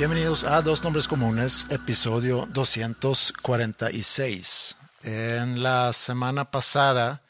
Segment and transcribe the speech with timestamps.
[0.00, 4.76] Bienvenidos a Dos Nombres Comunes, episodio 246.
[5.02, 7.22] En la semana pasada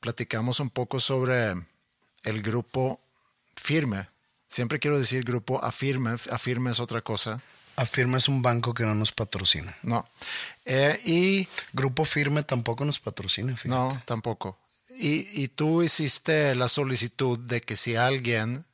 [0.00, 1.54] platicamos un poco sobre
[2.24, 3.00] el grupo
[3.56, 4.06] Firme.
[4.50, 7.40] Siempre quiero decir grupo Afirme, Afirme es otra cosa.
[7.76, 9.74] Afirma es un banco que no nos patrocina.
[9.82, 10.06] No.
[10.66, 13.56] Eh, y Grupo Firme tampoco nos patrocina.
[13.56, 13.80] fíjate.
[13.80, 14.58] no, tampoco.
[14.98, 18.66] Y, y tú hiciste la solicitud de que si alguien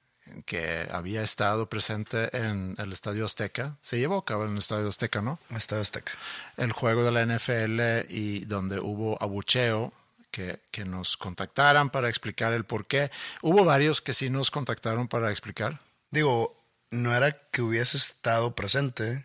[0.46, 4.88] que había estado presente en el Estadio Azteca, se llevó a cabo en el Estadio
[4.88, 5.38] Azteca, ¿no?
[5.54, 6.12] Estadio Azteca.
[6.56, 9.92] el juego de la NFL y donde hubo abucheo,
[10.30, 13.10] que, que nos contactaran para explicar el por qué.
[13.42, 15.80] Hubo varios que sí nos contactaron para explicar.
[16.10, 16.56] Digo,
[16.90, 19.24] no era que hubiese estado presente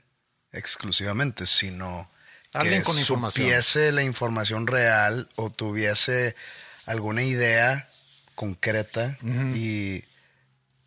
[0.51, 2.09] exclusivamente, sino
[2.53, 3.45] Alguien que con información.
[3.45, 6.35] supiese la información real o tuviese
[6.85, 7.87] alguna idea
[8.35, 9.17] concreta
[9.53, 10.03] y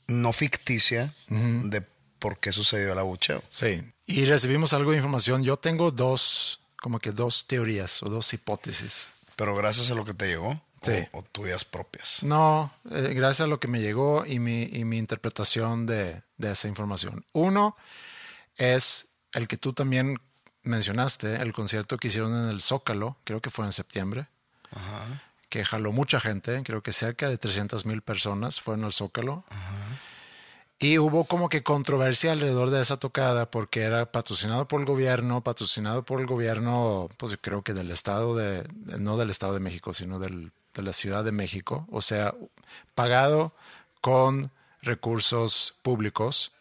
[0.08, 1.82] no ficticia de
[2.18, 3.40] por qué sucedió el abucheo.
[3.48, 3.80] Sí.
[4.06, 5.44] Y recibimos algo de información.
[5.44, 9.10] Yo tengo dos, como que dos teorías o dos hipótesis.
[9.36, 10.92] Pero gracias a lo que te llegó Sí.
[11.12, 12.22] o, o tuyas propias.
[12.22, 16.52] No, eh, gracias a lo que me llegó y mi, y mi interpretación de, de
[16.52, 17.24] esa información.
[17.32, 17.76] Uno
[18.56, 20.18] es el que tú también
[20.62, 24.26] mencionaste, el concierto que hicieron en el Zócalo, creo que fue en septiembre,
[25.48, 29.44] que jaló mucha gente, creo que cerca de 300 mil personas fueron al Zócalo.
[30.80, 35.40] Y hubo como que controversia alrededor de esa tocada porque era patrocinado por el gobierno,
[35.42, 39.60] patrocinado por el gobierno, pues creo que del estado de, de- no del estado de
[39.60, 42.32] México, sino del, de la Ciudad de México, o sea,
[42.94, 43.52] pagado
[44.00, 46.52] con recursos públicos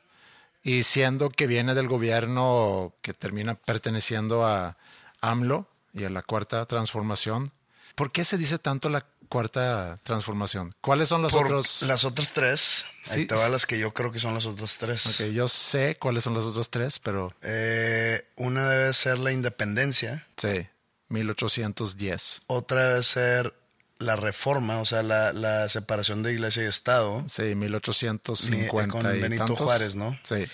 [0.63, 4.77] y siendo que viene del gobierno que termina perteneciendo a
[5.21, 7.51] AMLO y a la cuarta transformación.
[7.97, 10.71] ¿Por qué se dice tanto la cuarta transformación?
[10.81, 11.81] ¿Cuáles son los Por otros?
[11.81, 13.51] Las otras tres, ahí Sí, te van sí.
[13.51, 15.05] las que yo creo que son las otras tres.
[15.19, 20.25] Ok, yo sé cuáles son los otros tres, pero Eh, una debe ser la independencia,
[20.37, 20.67] sí,
[21.09, 22.43] 1810.
[22.47, 23.53] otra debe ser
[23.99, 29.19] la reforma, o sea, la, la separación de iglesia y Estado, Sí, 1850 Con y
[29.19, 29.65] Benito tantos.
[29.65, 30.17] Juárez, ¿no?
[30.23, 30.45] Sí,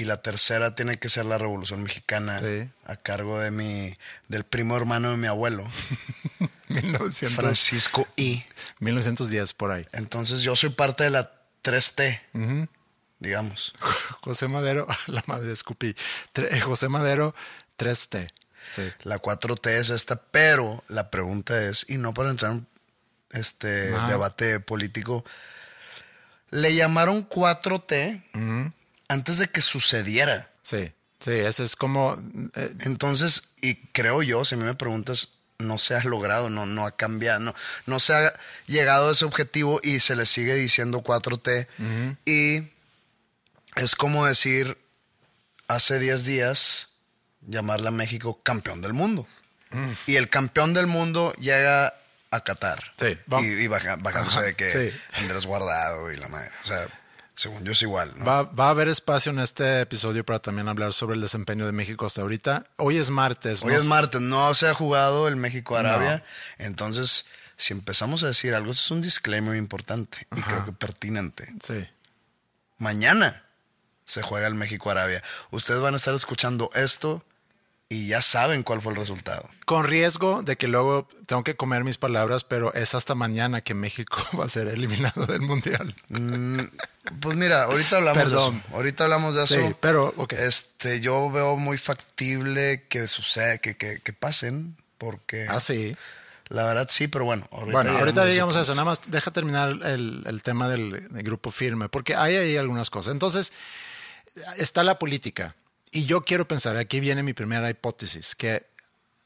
[0.00, 2.70] y la tercera tiene que ser la revolución mexicana, Sí.
[2.84, 3.96] a cargo de mi,
[4.28, 5.66] del primo hermano de mi abuelo,
[6.68, 8.44] 1900 Francisco I.
[8.80, 9.86] 1910 por ahí.
[9.92, 11.32] Entonces yo soy parte de la
[11.64, 12.68] 3T,
[13.18, 13.72] digamos.
[14.22, 15.94] José Madero, la madre escupí.
[16.34, 17.34] Tre- José Madero,
[17.78, 18.30] 3T.
[18.70, 18.82] Sí.
[19.02, 22.66] La 4T es esta, pero la pregunta es, y no para entrar en
[23.30, 23.68] este
[24.08, 25.24] debate político,
[26.50, 28.72] le llamaron 4T
[29.08, 30.50] antes de que sucediera.
[30.62, 32.16] Sí, sí, ese es como.
[32.54, 36.66] eh, Entonces, y creo yo, si a mí me preguntas, no se ha logrado, no,
[36.66, 37.54] no ha cambiado, no,
[37.86, 38.32] no se ha
[38.66, 41.66] llegado a ese objetivo y se le sigue diciendo 4T.
[42.24, 42.70] Y
[43.76, 44.78] es como decir,
[45.66, 46.88] hace 10 días,
[47.46, 49.26] llamarle a México campeón del mundo.
[50.06, 51.92] Y el campeón del mundo llega
[52.30, 52.92] a Qatar.
[52.98, 54.98] Sí, Y, y baja- bajándose Ajá, de que sí.
[55.14, 56.50] Andrés Guardado y la madre.
[56.62, 56.86] O sea,
[57.38, 58.12] según yo es igual.
[58.16, 58.24] ¿no?
[58.24, 61.72] Va, va a haber espacio en este episodio para también hablar sobre el desempeño de
[61.72, 62.66] México hasta ahorita.
[62.76, 63.62] Hoy es martes.
[63.62, 66.24] Hoy no es martes, no se ha jugado el México-Arabia.
[66.58, 67.26] Entonces,
[67.56, 71.54] si empezamos a decir algo, eso es un disclaimer importante y creo que pertinente.
[71.62, 71.86] Sí.
[72.78, 73.44] Mañana
[74.04, 75.22] se juega el México-Arabia.
[75.52, 77.24] Ustedes van a estar escuchando esto
[77.88, 79.48] y ya saben cuál fue el resultado.
[79.64, 83.74] Con riesgo de que luego tengo que comer mis palabras, pero es hasta mañana que
[83.74, 85.94] México va a ser eliminado del Mundial.
[87.20, 88.54] Pues mira, ahorita hablamos Perdón.
[88.54, 88.76] de eso.
[88.76, 89.54] Ahorita hablamos de eso.
[89.54, 90.32] Sí, pero, ok.
[90.34, 95.96] Este, yo veo muy factible que suceda, que, que, que pasen, porque Ah, sí.
[96.48, 97.48] la verdad sí, pero bueno.
[97.52, 98.72] Ahorita Bueno, ahorita llegamos a eso.
[98.72, 102.90] Nada más deja terminar el, el tema del, del grupo firme, porque hay ahí algunas
[102.90, 103.12] cosas.
[103.12, 103.52] Entonces,
[104.56, 105.54] está la política.
[105.90, 108.66] Y yo quiero pensar, aquí viene mi primera hipótesis, que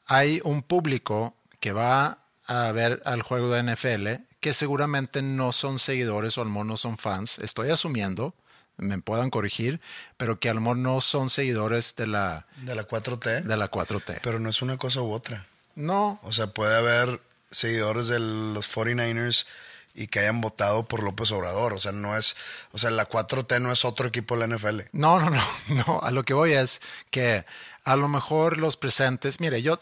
[0.07, 4.09] hay un público que va a ver al juego de NFL
[4.43, 7.39] que seguramente no son seguidores o al menos no son fans.
[7.39, 8.35] Estoy asumiendo,
[8.77, 9.81] me puedan corregir,
[10.17, 13.45] pero que a lo mejor no son seguidores de la, De la 4T.
[13.45, 14.19] de la 4T.
[14.21, 15.47] Pero no es una cosa u otra.
[15.77, 17.21] No, O sea, puede haber
[17.53, 19.47] seguidores de los 49ers
[19.95, 21.73] y que hayan votado por López Obrador.
[21.73, 22.35] O sea, no es,
[22.73, 24.81] o sea, la 4T no es otro equipo de la NFL.
[24.91, 25.43] No, no, no,
[25.87, 26.01] no.
[26.03, 27.47] A lo que voy es que
[27.85, 29.79] a lo mejor los presentes, mire, yo,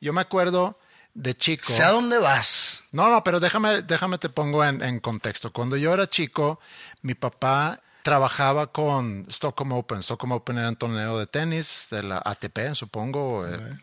[0.00, 0.76] yo me acuerdo
[1.16, 1.72] de chico.
[1.72, 2.84] Sé a dónde vas.
[2.92, 5.52] No, no, pero déjame, déjame te pongo en, en contexto.
[5.52, 6.60] Cuando yo era chico,
[7.02, 10.00] mi papá trabajaba con Stockholm Open.
[10.02, 13.46] Stockholm Open era un torneo de tenis de la ATP, supongo.
[13.48, 13.78] eh,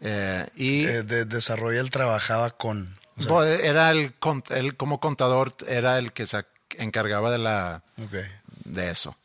[0.00, 2.96] eh, y Eh, de, desarrolla él trabajaba con.
[3.16, 4.14] o sea, bo- era el,
[4.50, 6.44] él como contador era el que se
[6.78, 7.82] encargaba de la
[8.64, 9.16] de eso,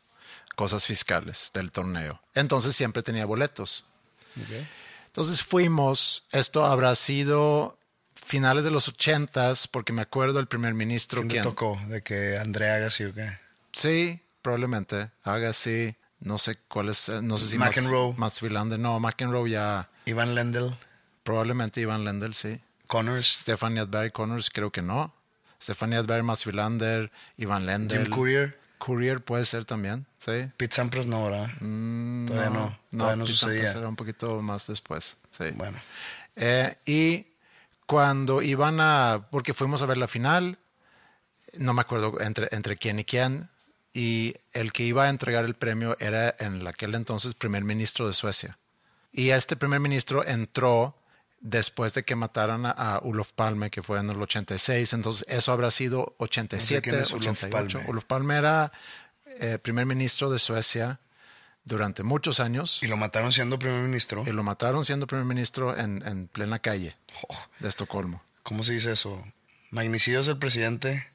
[0.54, 2.20] cosas fiscales del torneo.
[2.34, 3.84] Entonces siempre tenía boletos.
[4.36, 4.66] ok.
[5.10, 7.78] Entonces fuimos, esto habrá sido
[8.14, 11.44] finales de los ochentas, porque me acuerdo el primer ministro ¿Quién te quien...
[11.44, 11.80] tocó?
[11.88, 13.38] De que Andrea Agassi o qué.
[13.72, 15.10] Sí, probablemente.
[15.24, 15.94] Haga así.
[16.20, 18.14] No sé cuál es, no sé si McEnroe.
[18.16, 18.78] Mats, Mats.
[18.78, 20.76] No, McEnroe ya, Iván Lendl,
[21.22, 22.60] probablemente Ivan Lendl, sí.
[22.86, 25.14] Connors, Stephanie Adberry Connors, creo que no.
[25.62, 27.96] Stephanie Adberry, Mats Wilander, Ivan Lendl.
[27.96, 30.50] Jim Courier, Courier puede ser también, sí.
[30.58, 31.48] Pete Sampras no, ¿verdad?
[31.60, 33.70] Mm, Todavía no, todavía no sucedía.
[33.70, 35.16] Era un poquito más después.
[35.30, 35.44] Sí.
[35.54, 35.78] Bueno.
[36.36, 37.26] Eh, y
[37.86, 40.58] cuando iban a, porque fuimos a ver la final,
[41.58, 43.48] no me acuerdo entre, entre quién y quién,
[43.92, 48.12] y el que iba a entregar el premio era en aquel entonces primer ministro de
[48.12, 48.58] Suecia.
[49.12, 50.96] Y este primer ministro entró
[51.40, 55.50] después de que mataron a, a Olof Palme, que fue en el 86, entonces eso
[55.50, 57.78] habrá sido 87, quién es Olof 88.
[57.78, 57.90] Palme.
[57.90, 58.70] Olof Palme era
[59.40, 61.00] eh, primer ministro de Suecia
[61.64, 64.24] durante muchos años Y lo mataron siendo primer ministro.
[64.26, 66.96] y lo mataron siendo primer ministro en, en plena calle
[67.28, 68.22] Oh, de Estocolmo.
[68.42, 69.22] ¿Cómo se dice eso?
[69.70, 71.06] Magnicidio es el presidente.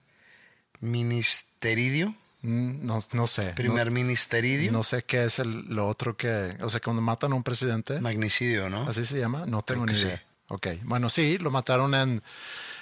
[0.80, 2.14] Ministeridio.
[2.42, 3.54] Mm, No, no sé.
[3.54, 4.72] Primer no, ministeridio.
[4.72, 6.56] no sé qué es el, lo otro que...
[6.62, 8.88] O sea, cuando matan a un presidente, Magnicidio, ¿no?
[8.88, 10.18] así se llama, no tengo Creo ni idea.
[10.18, 10.24] sí.
[10.48, 12.22] Ok, bueno, sí, lo mataron en,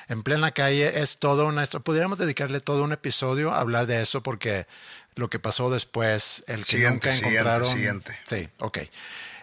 [0.07, 1.01] en plena calle.
[1.01, 1.65] Es todo una...
[1.65, 4.67] Podríamos dedicarle todo un episodio a hablar de eso porque
[5.15, 7.67] lo que pasó después, el que Siguiente, nunca siguiente, encontraron...
[7.67, 8.19] siguiente.
[8.25, 8.79] Sí, ok.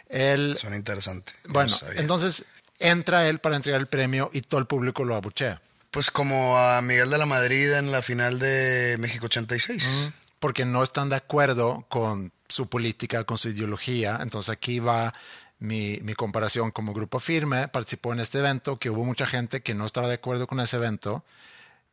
[0.09, 1.33] El, Suena interesante.
[1.47, 2.47] No bueno, entonces
[2.81, 5.61] entra él para entregar el premio y todo el público lo abuchea.
[5.91, 10.11] Pues como a Miguel de la Madrid en la final de México 86.
[10.38, 14.19] porque no están de acuerdo con su política, con su ideología.
[14.23, 15.12] Entonces aquí va
[15.61, 17.69] mi, comparación como grupo firme.
[17.69, 20.76] Participó en este evento, que hubo mucha gente que no estaba de acuerdo con ese
[20.76, 21.25] evento.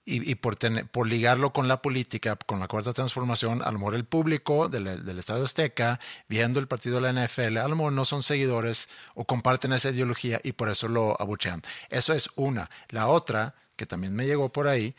[0.10, 0.58] Y, por,
[1.06, 5.44] ligarlo con la política, con la cuarta transformación, a lo el público del, del Estadio
[5.44, 9.90] Azteca, viendo el partido de la NFL, a lo no son seguidores o comparten esa
[9.90, 11.62] ideología y por eso lo abuchean.
[11.90, 12.70] Eso es una.
[12.88, 14.96] La otra, que también me llegó por ahí,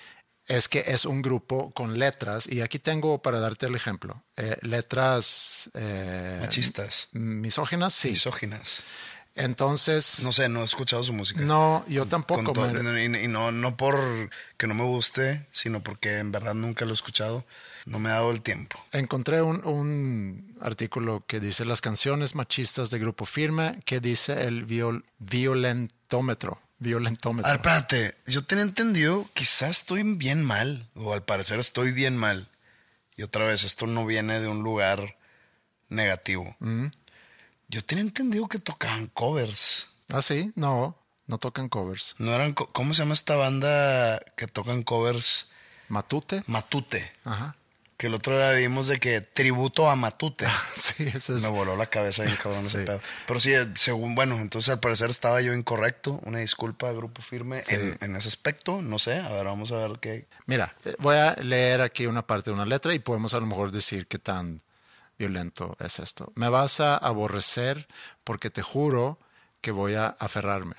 [0.48, 4.56] es que es un grupo con letras, y aquí tengo para darte el ejemplo, eh,
[4.62, 7.08] letras eh, Machistas.
[7.12, 8.10] misóginas, sí.
[8.10, 8.84] Misóginas.
[9.34, 11.42] Entonces, No sé, no he escuchado su música.
[11.42, 12.52] no, yo tampoco.
[12.52, 16.54] todo- me- y, y no, no por que no me guste, sino porque en verdad
[16.54, 17.44] nunca lo he escuchado.
[17.86, 18.78] No me ha dado el tiempo.
[18.92, 24.66] Encontré un, un artículo que dice las canciones machistas de Grupo Firme, que dice el
[24.66, 26.60] viol- violentómetro.
[26.78, 27.52] Violentómetro.
[27.52, 28.14] Espérate.
[28.26, 32.46] Yo tenía entendido, quizás estoy bien mal, o al parecer estoy bien mal.
[33.16, 35.16] Y otra vez, esto no viene de un lugar
[35.88, 36.56] negativo.
[37.68, 39.88] Yo tenía entendido que tocaban covers.
[40.10, 42.14] ah, sí, no, no tocan covers.
[42.18, 45.50] No eran, co- ¿cómo se llama esta banda que tocan covers?
[45.88, 46.42] Matute.
[46.46, 47.10] Matute.
[47.24, 47.56] Ajá.
[47.98, 50.46] Que el otro día vimos de que tributo a Matute.
[50.76, 51.42] Sí, eso es.
[51.42, 52.86] Me voló la cabeza bien cabrón ese Sí.
[52.86, 53.00] pedo.
[53.26, 56.20] Pero sí, eh, según, bueno, entonces al parecer estaba yo incorrecto.
[56.24, 58.80] Una disculpa, Grupo Firme, en, en ese aspecto.
[58.82, 60.26] No sé, a ver, vamos a ver qué.
[60.46, 63.46] Mira, eh, voy a leer aquí una parte de una letra y podemos a lo
[63.46, 64.62] mejor decir qué tan
[65.18, 66.32] violento es esto.
[66.36, 67.88] Me vas a aborrecer
[68.22, 69.18] porque te juro
[69.60, 70.76] que voy a aferrarme.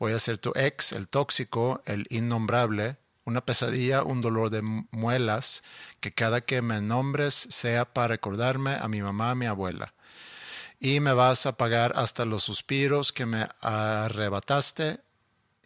[0.00, 4.84] Voy a ser tu ex, el tóxico, el innombrable, una pesadilla, un dolor de mu-
[4.90, 5.62] muelas,
[6.00, 9.92] que cada que me nombres sea para recordarme a mi mamá, a mi abuela.
[10.78, 14.98] Y me vas a pagar hasta los suspiros que me arrebataste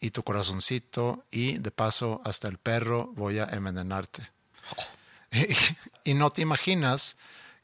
[0.00, 4.28] y tu corazoncito y de paso hasta el perro voy a envenenarte.
[5.32, 5.46] Y,
[6.10, 7.16] y no te imaginas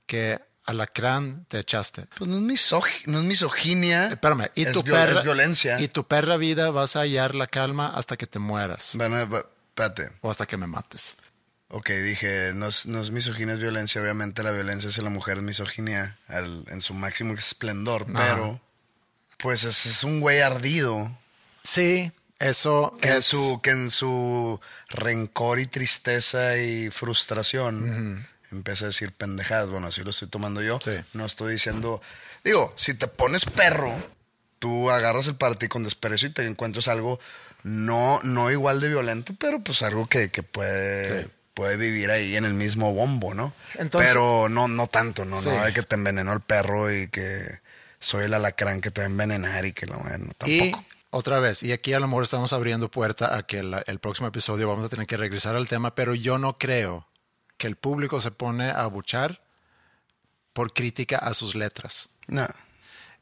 [0.07, 2.07] que alacrán te echaste.
[2.17, 4.07] Pues no es, misog- no es misoginia.
[4.09, 5.81] Espérame, y es, tu perra es violencia.
[5.81, 10.13] Y tu perra vida vas a hallar la calma hasta que te mueras Bueno, espérate.
[10.21, 11.17] o hasta que me mates.
[11.73, 14.03] Ok, dije, no es, no es misoginia, es violencia.
[14.03, 18.07] Obviamente la violencia hacia la mujer es misoginia al- en su máximo esplendor.
[18.13, 18.61] Pero,
[19.39, 21.17] pues es, es un güey ardido.
[21.63, 22.11] Sí,
[22.41, 28.89] eso Que en, es su, que en su rencor y tristeza y frustración empieza a
[28.89, 29.69] decir pendejadas.
[29.69, 30.81] Bueno, así lo estoy tomando yo.
[30.83, 30.93] Sí.
[31.13, 32.03] No estoy diciendo.
[32.43, 33.95] Digo, si te pones perro,
[34.59, 37.21] tú agarras el partido con desprecio y te encuentras algo
[37.63, 41.23] no, no igual de violento, pero pues algo que, que puede.
[41.25, 41.31] Sí.
[41.61, 43.53] Puede vivir ahí en el mismo bombo, ¿no?
[43.75, 45.51] Entonces- pero no, no tanto, no, Sí.
[45.51, 47.61] no de que te envenenó el perro y que
[47.99, 50.85] soy el alacrán que te va a envenenar y que la bueno, Y tampoco.
[51.11, 54.27] otra vez, y aquí a lo mejor estamos abriendo puerta a que la- el próximo
[54.29, 57.07] episodio vamos a tener que regresar al tema, pero yo no creo
[57.59, 59.43] que el público se pone a buchar
[60.55, 62.09] por crítica a sus letras.
[62.27, 62.49] No.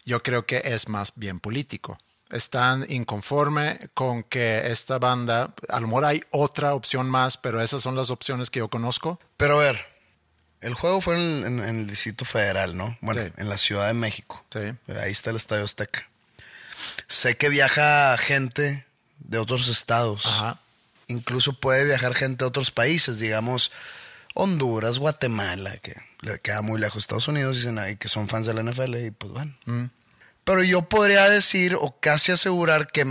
[0.05, 1.99] Yo creo que es más bien político.
[2.31, 7.83] Están inconforme con que esta banda, a lo mejor hay otra opción más, pero esas
[7.83, 9.19] son las opciones que yo conozco.
[9.39, 9.87] Pero a ver,
[10.61, 12.99] el juego fue en, en- en el Distrito Federal, ¿no?
[13.01, 13.33] Bueno, Sí.
[13.39, 14.45] en la Ciudad de México.
[14.53, 14.61] Sí.
[15.01, 16.07] Ahí está el Estadio Azteca.
[17.07, 18.85] Sé que viaja gente
[19.21, 20.27] de otros estados.
[20.27, 20.61] Ajá.
[21.07, 23.73] Incluso puede viajar gente de otros países, digamos
[24.35, 28.53] Honduras, Guatemala, que le queda muy lejos Estados Unidos, dicen ahí que son fans de
[28.55, 29.57] la NFL y pues bueno.
[30.49, 33.05] Pero yo podría decir o casi asegurar que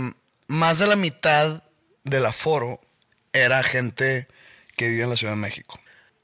[0.48, 1.62] más de la mitad
[2.02, 2.80] del aforo
[3.32, 4.26] era gente
[4.74, 5.78] que vive en la Ciudad de México.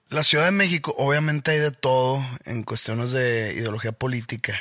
[0.08, 4.60] La Ciudad de México obviamente hay de todo en cuestiones de ideología política,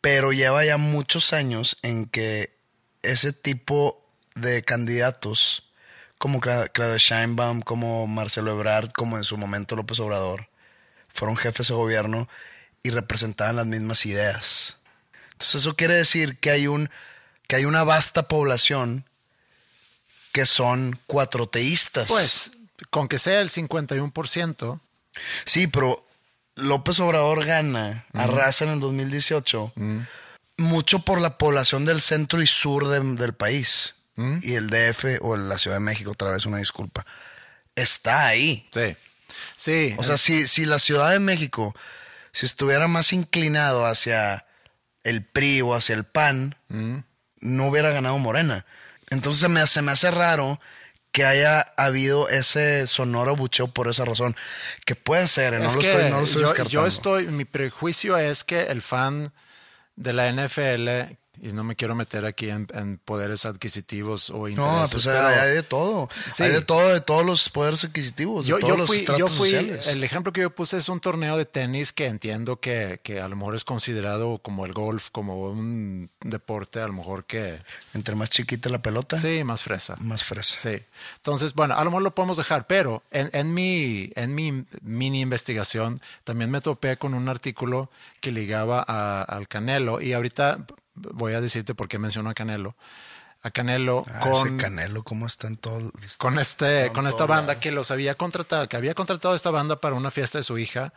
[0.00, 2.52] pero lleva ya muchos años en que
[3.02, 5.70] ese tipo de candidatos,
[6.18, 10.48] como Cla- Claudia Sheinbaum, como Marcelo Ebrard, como en su momento López Obrador,
[11.06, 12.28] fueron jefes de gobierno
[12.82, 14.78] y representaban las mismas ideas.
[15.36, 16.88] Entonces eso quiere decir que hay un
[17.46, 19.04] que hay una vasta población
[20.32, 22.08] que son cuatroteístas.
[22.08, 22.50] Pues,
[22.90, 24.80] con que sea el 51%,
[25.46, 26.06] Sí, pero
[26.56, 29.72] López Obrador gana, arrasa en el 2018,
[30.58, 33.94] mucho por la población del centro y sur de- del país.
[34.42, 37.04] Y el DF o la Ciudad de México, otra vez una disculpa,
[37.74, 38.66] está ahí.
[38.72, 38.96] sí.
[39.56, 39.94] Sí.
[39.98, 41.74] O sea, si, si la Ciudad de México,
[42.32, 44.45] si estuviera más inclinado hacia
[45.06, 46.56] el PRI o hacia el PAN,
[47.40, 48.66] no hubiera ganado Morena.
[49.10, 50.60] Entonces se me, se me hace raro
[51.12, 54.36] que haya habido ese sonoro bucheo por esa razón.
[54.84, 55.60] Que puede ser, ¿eh?
[55.60, 56.70] no, Es lo que estoy, no lo estoy yo, descartando.
[56.70, 59.32] yo estoy, mi prejuicio es que el fan
[59.94, 64.48] de la NFL, y no me quiero meter aquí en, en poderes adquisitivos o No,
[64.48, 66.08] intereses, pues pero hay, hay de todo.
[66.30, 66.42] Sí.
[66.42, 69.18] Hay de todo, de todos los poderes adquisitivos, de yo, todos yo los fui, estratos
[69.18, 69.86] yo fui sociales.
[69.88, 73.28] el ejemplo que yo puse es un torneo de tenis que entiendo que, que a
[73.28, 77.58] lo mejor es considerado como el golf, como un deporte a lo mejor que
[77.94, 79.96] Entre más chiquita la pelota, sí, más fresa.
[80.00, 80.58] más fresa.
[80.58, 80.82] Sí.
[81.16, 85.20] Entonces, bueno, a lo mejor lo podemos dejar, pero en, en mi, en mi mini
[85.20, 87.90] investigación también me topé con un artículo
[88.20, 90.64] que ligaba a- al Canelo y ahorita
[90.96, 92.76] voy a decirte por qué menciono a Canelo.
[93.42, 95.92] A Canelo Ah, con, ese Canelo, ¿cómo está en todo?
[96.18, 97.60] con, este, con esta banda lado.
[97.60, 100.92] que los había contratado, que había contratado esta banda para una fiesta de su hija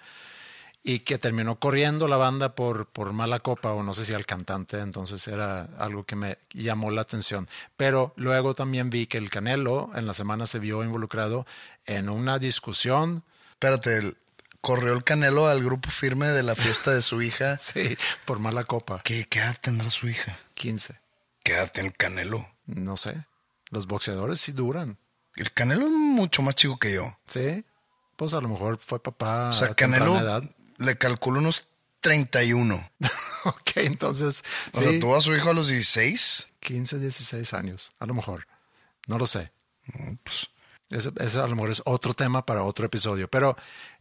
[0.81, 4.25] y que terminó corriendo la banda por, por mala copa o no sé si al
[4.25, 7.47] cantante, entonces era algo que me llamó la atención.
[7.75, 11.45] Pero luego también vi que el Canelo en la semana se vio involucrado
[11.85, 13.23] en una discusión,
[13.59, 14.15] Espérate,
[14.61, 17.57] corrió el Canelo al grupo firme de la fiesta de su hija.
[17.59, 20.37] sí, por mala copa, ¿Qué, qué edad tendrá su hija?
[20.55, 20.99] 15,
[21.43, 22.49] ¿Qué edad tiene el Canelo?
[22.65, 23.25] no sé.
[23.71, 24.97] Los boxeadores sí duran,
[25.35, 27.15] El Canelo es mucho más chico que yo.
[27.27, 27.63] ¿sí?
[28.15, 30.41] Pues a lo mejor fue papá o sea, a Canelo edad.
[30.77, 31.67] le calculo unos
[32.01, 32.91] 31.
[33.45, 34.83] ok, entonces, O sí.
[34.85, 36.47] sea, tuvo a su hijo a los 16.
[36.59, 38.47] 15, 16 años, a lo mejor.
[39.07, 39.51] No lo sé.
[39.97, 40.47] No, pues,
[40.89, 43.27] Ese, a lo mejor es otro tema para otro episodio.
[43.27, 43.55] Pero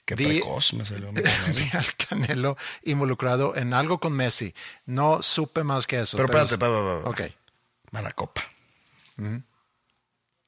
[0.07, 1.21] Qué vi, precoz me salió mi
[1.55, 4.55] vi al Canelo involucrado en algo con Messi.
[4.87, 6.17] No supe más que eso.
[6.17, 7.33] Pero espérate, es- espérate, espérate.
[7.33, 7.93] Ok.
[7.93, 8.43] Mala copa.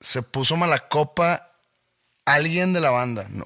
[0.01, 1.51] Se puso mala copa
[2.25, 3.27] alguien de la banda.
[3.29, 3.45] No,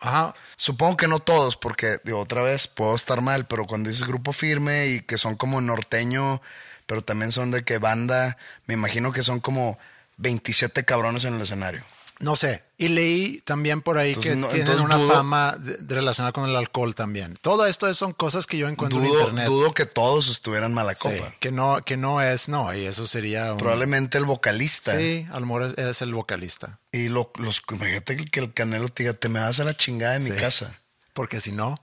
[0.00, 0.34] Ajá.
[0.56, 4.32] supongo que no todos, porque digo, otra vez puedo estar mal, pero cuando dices grupo
[4.32, 6.40] firme y que son como norteño,
[6.86, 9.78] pero también son de que banda, me imagino que son como
[10.16, 11.82] 27 cabrones en el escenario.
[12.20, 12.62] No sé.
[12.76, 16.32] Y leí también por ahí Entonces, que no- tienen una dudo- fama de- de relacionada
[16.32, 17.36] con el alcohol también.
[17.40, 19.46] Todo esto son cosas que yo encuentro en Dudo, internet.
[19.46, 21.34] dudo que todos estuvieran mala Sí, copa.
[21.40, 24.96] que no, que no es, no, y eso sería un- Probablemente el vocalista.
[24.98, 26.78] Sí, a lo mejor es- eres el vocalista.
[26.92, 30.12] Y lo, los, imagínate que el canelo te diga, te me vas a la chingada
[30.18, 30.36] de mi Sí.
[30.36, 30.78] casa.
[31.14, 31.82] Porque si no,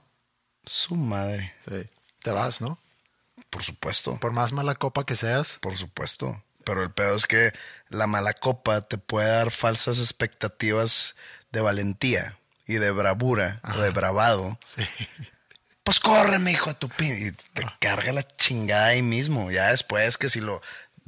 [0.64, 1.52] Su madre.
[1.66, 1.84] sí,
[2.22, 2.78] te vas, ¿no?
[3.50, 4.18] Por supuesto.
[4.20, 5.58] Por más mala copa que seas.
[5.60, 6.42] Por supuesto.
[6.68, 7.54] Pero el pedo es que
[7.88, 11.16] la mala copa te puede dar falsas expectativas
[11.50, 14.58] de valentía y de bravura o de bravado.
[14.62, 14.82] Sí.
[15.82, 17.16] Pues córreme, hijo de tu pin.
[17.26, 19.50] Y te carga la chingada ahí mismo.
[19.50, 20.60] Ya después que si lo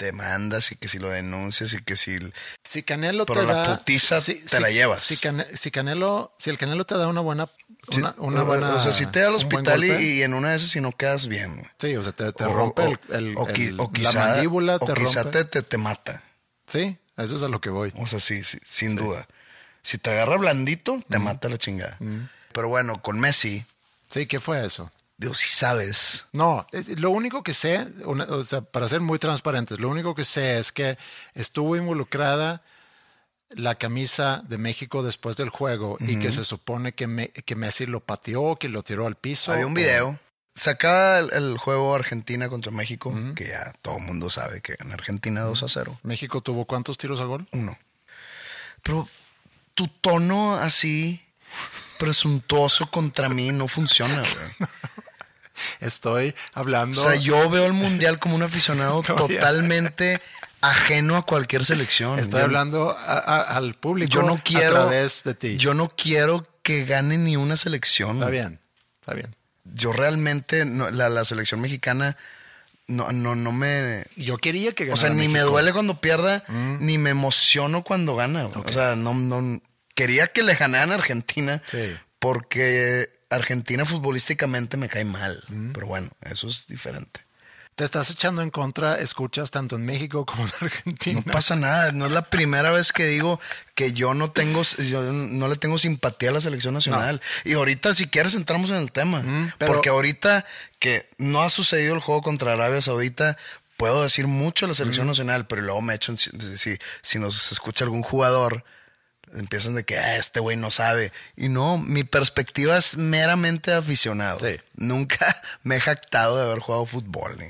[0.06, 2.18] demandas y que si lo denuncias y que si...
[2.64, 3.76] Si Canelo Pero te la da.
[3.78, 5.00] putiza te la llevas.
[5.02, 7.48] Si, Cane- si Canelo, si el Canelo te da una buena.
[7.96, 10.70] Una, o- buena o sea, si te da al hospital y, en una de esas
[10.70, 11.56] si no quedas bien.
[11.56, 11.70] güey.
[11.78, 14.12] Sí, o sea, te, te O- rompe o- el, el- o qui- el- o quizá,
[14.14, 15.44] la mandíbula, o te quizá rompe.
[15.44, 16.22] te, te, mata.
[16.66, 17.92] Sí, eso es a lo que voy.
[17.96, 19.26] O sea, sí, sí, sin duda.
[19.82, 21.98] Si te agarra blandito, te mata la chingada.
[22.52, 23.64] Pero bueno, con Messi,
[24.08, 24.90] Sí, ¿qué fue eso?
[25.20, 26.24] Digo, si sabes.
[26.32, 30.58] No, lo único que sé, o sea, para ser muy transparentes, lo único que sé
[30.58, 30.96] es que
[31.34, 32.62] estuvo involucrada
[33.50, 37.84] la camisa de México después del juego y que se supone que, Me- que Messi
[37.86, 39.52] lo pateó, que lo tiró al piso.
[39.52, 40.18] Había un video.
[40.54, 44.76] Se acaba el, el juego Argentina contra México, que ya todo el mundo sabe que
[44.80, 45.98] en Argentina 2 a 0.
[46.02, 47.46] México tuvo cuántos tiros a gol?
[47.52, 47.76] Uno.
[48.82, 49.08] Pero
[49.74, 51.22] tu tono así
[51.98, 54.70] presuntuoso contra mí no funciona, güey.
[55.80, 57.00] Estoy hablando.
[57.00, 60.20] O sea, yo veo el mundial como un aficionado Estoy- totalmente
[60.60, 62.18] ajeno a cualquier selección.
[62.18, 64.76] Estoy Yo- hablando a- a- al público Yo no quiero.
[64.76, 65.56] a través de ti.
[65.56, 68.16] Yo no quiero que gane ni una selección.
[68.18, 68.60] Está bien,
[69.00, 69.34] está bien.
[69.64, 72.16] Yo realmente, no- la, la selección mexicana,
[72.88, 74.04] no, no, no me.
[74.16, 76.76] Yo quería que O sea, ganara ni me duele cuando pierda, Mm.
[76.80, 78.46] ni me emociono cuando gana.
[78.46, 79.60] O sea, no, no.
[79.94, 81.62] Quería que le ganaran a Argentina.
[81.66, 81.96] Sí.
[82.20, 85.42] Porque Argentina futbolísticamente me cae mal.
[85.48, 85.72] Mm.
[85.72, 87.20] Pero bueno, eso es diferente.
[87.76, 91.22] Te estás echando en contra, escuchas tanto en México como en Argentina.
[91.24, 93.40] No pasa nada, no es la primera vez que digo
[93.74, 97.22] que yo no tengo, yo no le tengo simpatía a la selección nacional.
[97.44, 100.44] Y ahorita si quieres entramos en el tema, Mm, pero- porque ahorita
[100.78, 103.38] que no ha sucedido el juego contra Arabia Saudita,
[103.78, 104.76] puedo decir mucho de la Mm.
[104.76, 106.30] selección nacional, pero luego me echo, si,
[107.00, 108.62] si nos escucha algún jugador,
[109.34, 111.12] empiezan de que "Ah, este güey no sabe.
[111.36, 114.38] Y no, mi perspectiva es meramente aficionado.
[114.38, 114.56] Sí.
[114.74, 115.18] Nunca
[115.62, 117.46] me he jactado de haber jugado fútbol, ni,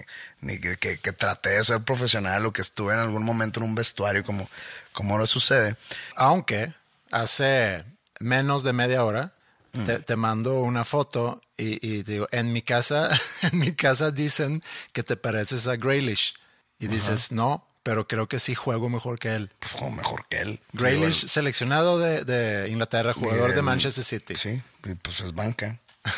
[0.52, 3.64] ni que, que- que traté de ser profesional o que estuve en algún momento en
[3.66, 4.48] un vestuario como,
[4.92, 5.76] como ahora sucede.
[6.16, 6.72] Aunque
[7.10, 7.84] hace
[8.18, 9.32] menos de media hora
[9.72, 9.84] Mm.
[9.84, 13.08] te, te mando una foto y, y digo, en mi casa,
[13.52, 16.34] en mi casa dicen que te pareces a Graylish.
[16.80, 19.50] Y dices, no, pero creo que sí juego mejor que él.
[19.76, 20.60] Como mejor que él.
[20.74, 24.36] Graylish, Digo, seleccionado de, de Inglaterra, jugador de Manchester City.
[24.36, 24.62] Sí,
[25.02, 25.76] pues es banca.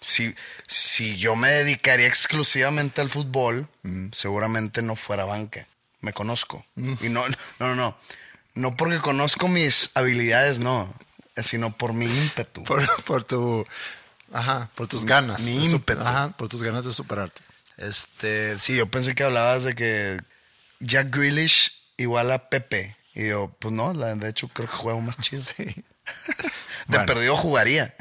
[0.00, 0.34] Si,
[0.68, 4.10] si yo me dedicaría exclusivamente al fútbol, Mm.
[4.12, 5.66] seguramente no fuera banca.
[6.00, 6.64] Me conozco.
[6.76, 7.96] Y no, no, no, no.
[8.54, 10.92] No porque conozco mis habilidades, no.
[11.42, 12.62] Sino por mi ímpetu.
[12.64, 13.66] Por, por tu,
[14.32, 15.42] ajá, por tus ganas.
[15.42, 16.02] mi ímpetu.
[16.02, 17.40] Ajá, por tus ganas de superarte.
[17.78, 20.18] Este, sí, yo pensé que hablabas de que
[20.80, 22.96] Jack Grealish igual a Pepe.
[23.14, 25.42] Y yo, pues no, la- de hecho creo que juego más chido.
[25.56, 25.64] Sí.
[25.64, 27.06] De Bueno.
[27.06, 27.94] perdido jugaría.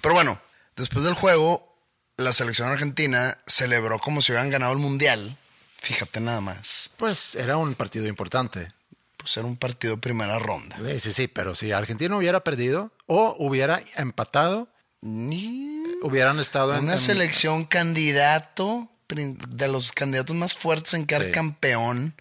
[0.00, 0.38] Pero bueno,
[0.76, 1.76] después del juego,
[2.16, 5.36] la selección argentina celebró como si hubieran ganado el mundial.
[5.80, 6.90] Fíjate nada más.
[6.96, 8.72] Pues era un partido importante.
[9.16, 10.76] Pues era un partido primera ronda.
[10.80, 14.68] Sí, sí, sí, pero si Argentina hubiera perdido o hubiera empatado,
[15.00, 21.24] Ni hubieran estado en una en- selección candidato, de los candidatos más fuertes en quedar
[21.26, 21.30] Sí.
[21.32, 22.14] campeón,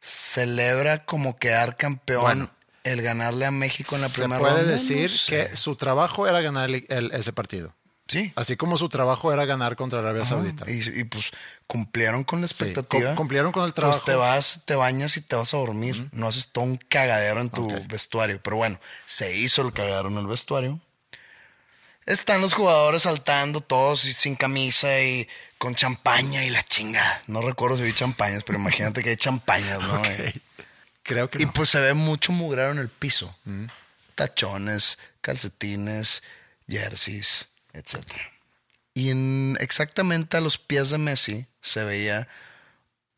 [0.00, 2.50] celebra como quedar campeón Bueno.
[2.84, 4.70] el ganarle a México en la Se primera puede ronda.
[4.72, 5.48] decir No sé.
[5.50, 7.74] que su trabajo era ganar el- el- ese partido.
[8.06, 8.32] sí.
[8.36, 10.70] Así como su trabajo era ganar contra Arabia Ajá, Saudita.
[10.70, 11.30] Y, y, pues
[11.66, 13.08] cumplieron con la expectativa.
[13.10, 13.98] cum- cumplieron con el trabajo.
[13.98, 16.08] Pues te vas, te bañas y te vas a dormir.
[16.12, 18.40] No haces todo un cagadero en tu vestuario.
[18.42, 20.80] Pero bueno, se hizo el cagadero en el vestuario.
[22.04, 25.26] Están los jugadores saltando todos y sin camisa y
[25.64, 27.22] con champaña y la chinga.
[27.26, 29.94] No recuerdo si vi champañas, pero imagínate que hay champañas, ¿no?
[29.98, 30.08] Ok.
[31.02, 31.52] Creo que Y no.
[31.54, 33.34] pues se ve mucho mugrero en el piso.
[34.14, 36.22] Tachones, calcetines,
[36.68, 37.96] jerseys, etc.
[38.92, 42.28] Y en, exactamente a los pies de Messi se veía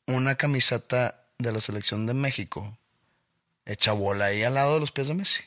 [0.07, 2.79] una camiseta de la selección de México
[3.65, 5.43] hecha bola ahí al lado de los pies de Messi.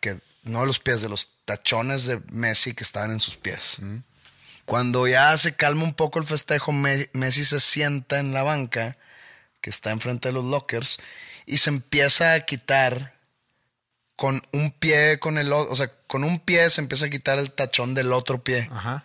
[0.00, 3.78] Que no de los pies, de los tachones de Messi que estaban en sus pies.
[4.64, 8.96] Cuando ya se calma un poco el festejo, Me- Messi se sienta en la banca
[9.60, 10.98] que está enfrente de los lockers
[11.46, 13.14] y se empieza a quitar
[14.16, 17.50] con un pie con el o sea, con un pie se empieza a quitar el
[17.50, 18.68] tachón del otro pie.
[18.72, 19.04] Ajá.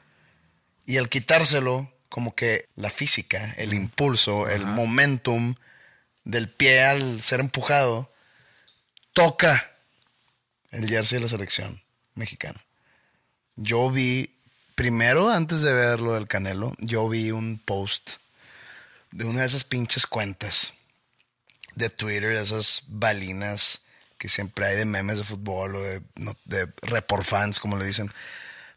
[0.85, 5.55] Y al quitárselo, como que la física, el impulso, el momentum
[6.23, 8.11] del pie al ser empujado,
[9.13, 9.71] toca
[10.71, 11.81] el jersey de la selección
[12.15, 12.63] mexicana.
[13.55, 14.35] Yo vi,
[14.79, 18.11] primero antes de ver lo del Canelo, yo vi un post
[19.11, 20.73] de una de esas pinches cuentas
[21.75, 23.81] de Twitter, de esas balinas
[24.17, 26.33] que siempre hay de memes de fútbol o de, no-
[26.83, 28.09] report fans, como le dicen,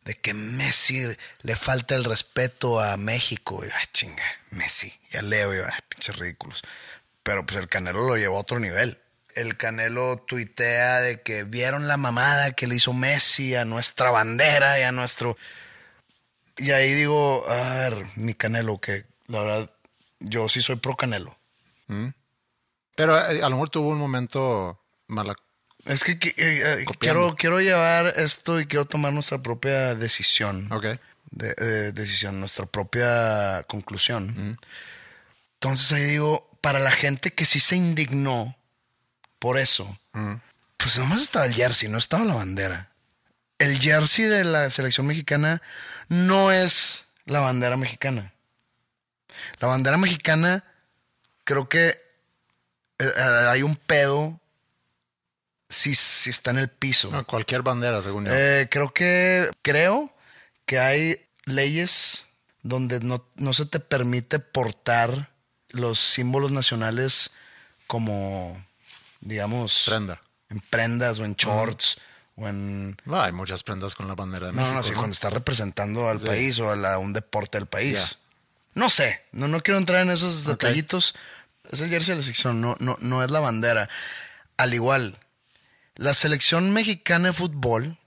[0.04, 1.06] de que Messi
[1.42, 3.60] le falta el respeto a México.
[3.64, 4.92] Y yo, ay, chinga, Messi.
[5.12, 6.62] Ya leo, y yo, ay, pinches ridículos.
[7.22, 8.98] Pero pues el Canelo lo llevó a otro nivel.
[9.36, 14.80] El Canelo tuitea de que vieron la mamada que le hizo Messi a nuestra bandera
[14.80, 15.38] y a nuestro...
[16.62, 19.70] Y ahí digo, a ver, mi Canelo, que la verdad,
[20.20, 21.36] yo sí soy pro Canelo.
[22.94, 25.34] Pero eh, a lo mejor tuvo un momento mala.
[25.84, 30.70] Es que, eh, eh, quiero, quiero llevar esto y quiero tomar nuestra propia decisión.
[30.72, 30.86] Ok.
[31.34, 34.58] de- de- decisión, nuestra propia conclusión.
[35.54, 38.54] Entonces ahí digo, para la gente que sí se indignó
[39.38, 39.98] por eso,
[40.76, 42.91] pues nomás estaba el jersey, no estaba la bandera.
[43.62, 45.62] El jersey de la selección mexicana
[46.08, 48.32] no es la bandera mexicana.
[49.60, 50.64] La bandera mexicana,
[51.44, 51.96] creo que eh,
[52.98, 54.40] eh, hay un pedo
[55.68, 57.12] si, si está en el piso.
[57.12, 58.32] No, cualquier bandera, según yo.
[58.34, 60.12] Eh, creo que creo
[60.66, 62.26] que hay leyes
[62.64, 65.30] donde no, no se te permite portar
[65.68, 67.30] los símbolos nacionales
[67.86, 68.60] como,
[69.20, 70.20] digamos, Prenda.
[70.50, 71.98] en prendas o en shorts
[72.36, 72.96] o en...
[73.04, 74.76] No, hay muchas prendas con la bandera de No, México.
[74.76, 76.26] no, sí, cuando estás representando al Sí.
[76.26, 78.18] país o a la- un deporte del país.
[78.74, 81.14] No sé, no, no quiero entrar en esos detallitos.
[81.70, 83.88] Es el jersey de la sección, no, no, no es la bandera.
[84.56, 85.18] Al igual,
[85.96, 87.98] la selección mexicana de fútbol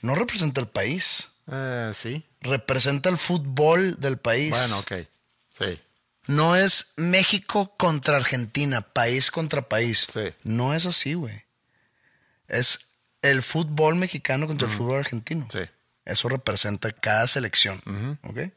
[0.00, 2.24] no representa el país, Eh, sí.
[2.40, 4.50] representa el fútbol del país.
[4.50, 4.92] Bueno, ok.
[5.52, 5.80] Sí.
[6.28, 10.06] No es México contra Argentina, país contra país.
[10.12, 10.32] Sí.
[10.42, 11.44] No es así, güey.
[12.48, 12.85] Es
[13.30, 15.46] el fútbol mexicano contra el fútbol argentino.
[15.50, 15.60] Sí.
[16.04, 17.80] Eso representa cada selección.
[18.22, 18.52] ¿Ok?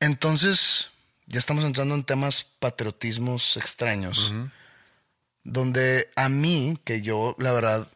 [0.00, 0.90] Entonces,
[1.26, 4.32] ya estamos entrando en temas patriotismos extraños.
[5.44, 7.86] Donde a mí, que yo, la verdad,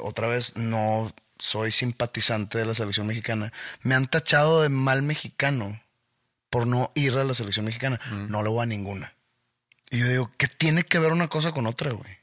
[0.00, 5.80] otra vez no soy simpatizante de la selección mexicana, me han tachado de mal mexicano
[6.50, 8.00] por no ir a la selección mexicana.
[8.28, 9.14] No le voy a ninguna.
[9.90, 12.18] Y yo digo, ¿qué tiene que ver una cosa con otra, güey?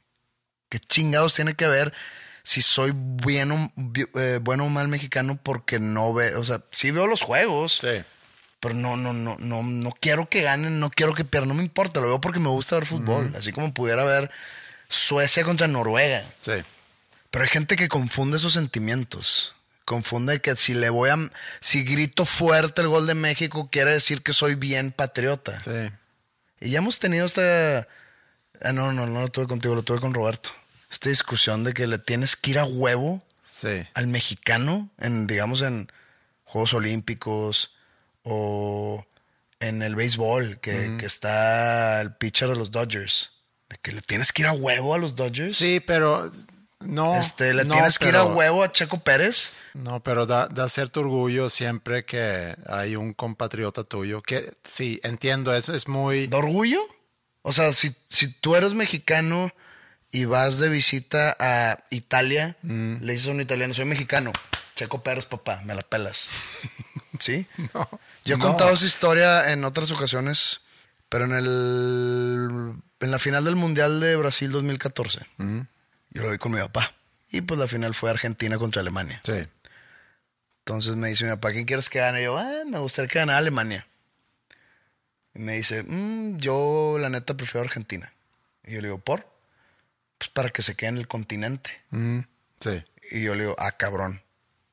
[0.68, 1.92] ¿Qué chingados tiene que ver
[2.46, 3.72] si soy bueno,
[4.14, 8.04] eh, bueno o mal mexicano porque no ve, o sea, sí veo los juegos, Sí.
[8.60, 11.64] pero no, no, no, no, no quiero que ganen, no quiero que pierdan, no me
[11.64, 14.30] importa, lo veo porque me gusta ver fútbol, así como pudiera ver
[14.88, 16.24] Suecia contra Noruega.
[16.40, 16.52] Sí.
[17.32, 19.56] Pero hay gente que confunde esos sentimientos.
[19.84, 21.16] Confunde que si le voy a.
[21.58, 25.58] Si grito fuerte el gol de México, quiere decir que soy bien patriota.
[25.60, 25.90] Sí.
[26.60, 27.88] Y ya hemos tenido esta.
[28.62, 30.50] Ah, no, no, no lo tuve contigo, lo tuve con Roberto.
[30.90, 33.86] Esta discusión de que le tienes que ir a huevo Sí.
[33.94, 35.90] al mexicano en, digamos, en
[36.44, 37.76] Juegos Olímpicos
[38.24, 39.06] o
[39.60, 43.30] en el béisbol, que, que está el pitcher de los Dodgers.
[43.68, 45.56] De que le tienes que ir a huevo a los Dodgers.
[45.56, 46.30] Sí, pero
[46.80, 47.16] no.
[47.16, 49.66] Este, le no, tienes que ir a huevo a Checo Pérez.
[49.74, 55.54] No, pero da, da cierto orgullo siempre que hay un compatriota tuyo que sí, entiendo,
[55.54, 56.26] eso es muy...
[56.26, 56.80] ¿De orgullo?
[57.42, 59.52] O sea, si, si tú eres mexicano
[60.20, 62.96] y vas de visita a Italia, Mm.
[63.02, 64.32] le dices a un italiano, soy mexicano.
[64.74, 66.30] Checo Pérez, papá, me la pelas.
[67.20, 67.46] ¿Sí?
[67.74, 67.88] No,
[68.24, 68.44] Yo he no.
[68.46, 70.60] contado esa historia en otras ocasiones,
[71.08, 75.20] pero en el en la final del Mundial de Brasil 2014,
[76.10, 76.94] yo lo vi con mi papá.
[77.30, 79.20] Y pues la final fue Argentina contra Alemania.
[79.24, 79.46] Sí.
[80.64, 82.20] Entonces me dice mi papá, ¿quién quieres que gane?
[82.22, 83.86] Y yo, ah, me gustaría que ganara Alemania.
[85.34, 88.12] Y me dice, "Mm, yo la neta prefiero Argentina.
[88.64, 89.28] Y yo le digo, ¿por?
[90.18, 91.70] Pues para que se quede en el continente.
[91.90, 92.20] Mm,
[92.60, 92.82] sí.
[93.10, 94.22] Y yo le digo, ah, cabrón.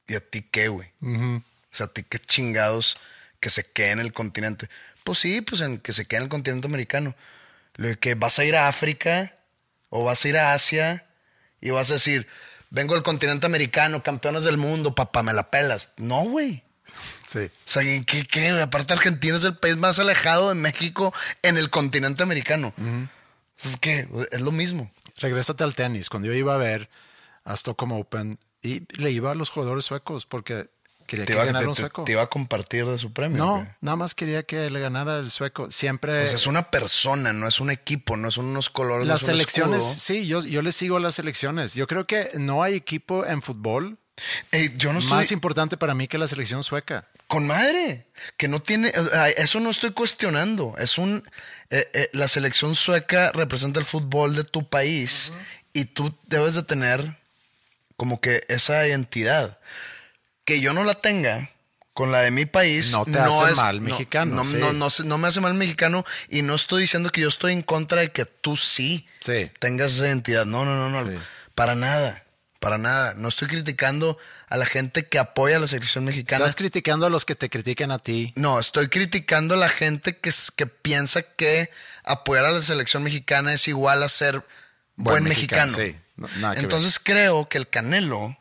[0.07, 0.89] ¿Y a ti qué, güey?
[1.01, 2.97] O sea, ¿a ti qué chingados
[3.39, 4.69] que se quede en el continente?
[5.03, 7.15] Pues sí, pues en que se quede en el continente americano.
[7.75, 9.35] Le digo, que vas a ir a África
[9.89, 11.05] O vas a ir a Asia
[11.59, 12.27] y vas a decir,
[12.69, 15.89] vengo del continente americano, campeones del mundo, papá, me la pelas.
[15.97, 16.63] No, güey.
[17.25, 17.39] Sí.
[17.39, 18.49] O sea, ¿qué, qué?
[18.49, 22.73] Aparte, Argentina es el país más alejado de México en el continente americano.
[23.57, 24.91] Es que es lo mismo.
[25.17, 26.09] Regrésate al tenis.
[26.09, 26.89] Cuando yo iba a ver
[27.45, 30.69] a Stockholm Open y le iba a los jugadores suecos porque
[31.05, 32.03] quería Te que iba, ganara un sueco.
[32.05, 33.37] te iba a compartir de su premio.
[33.37, 33.67] no, güey.
[33.81, 35.69] nada más quería que le ganara el sueco.
[35.69, 36.21] Siempre.
[36.21, 39.05] Pues es una persona, no es un equipo, no son unos colores.
[39.05, 41.73] no las un selecciones, sí, yo, yo le sigo a las selecciones.
[41.73, 43.97] Yo creo que no hay equipo en fútbol
[44.51, 47.05] Ey, yo no estoy más importante para mí que la selección sueca.
[47.27, 48.05] con madre,
[48.37, 48.91] que no tiene,
[49.37, 50.75] eso no estoy cuestionando.
[50.77, 51.23] Es un,
[51.71, 55.33] eh, eh, la selección sueca representa el fútbol de tu país
[55.73, 57.17] y tú debes de tener
[57.97, 59.57] como que esa identidad.
[60.45, 61.49] Que yo no la tenga
[61.93, 62.91] con la de mi país.
[62.91, 64.57] No te hace es- mal no- mexicano, No, sí.
[64.57, 67.53] no, no, se- no me hace mal mexicano y no estoy diciendo que yo estoy
[67.53, 69.49] en contra de que tú sí, Sí.
[69.59, 70.45] tengas esa identidad.
[70.45, 71.09] No, no, no, no.
[71.09, 71.17] Sí.
[71.55, 72.22] Para nada.
[72.63, 73.13] Para nada.
[73.15, 76.37] No estoy criticando a la gente que apoya a la selección mexicana.
[76.45, 78.31] Estás criticando a los que te critican a ti.
[78.35, 81.69] No, estoy criticando a la gente que, que piensa que
[82.05, 84.35] apoyar a la selección mexicana es igual a ser
[84.95, 85.65] buen, Buen mexicano.
[85.73, 85.99] mexicano, sí.
[86.15, 86.63] No- nada que ver.
[86.65, 88.37] Entonces creo que el Canelo,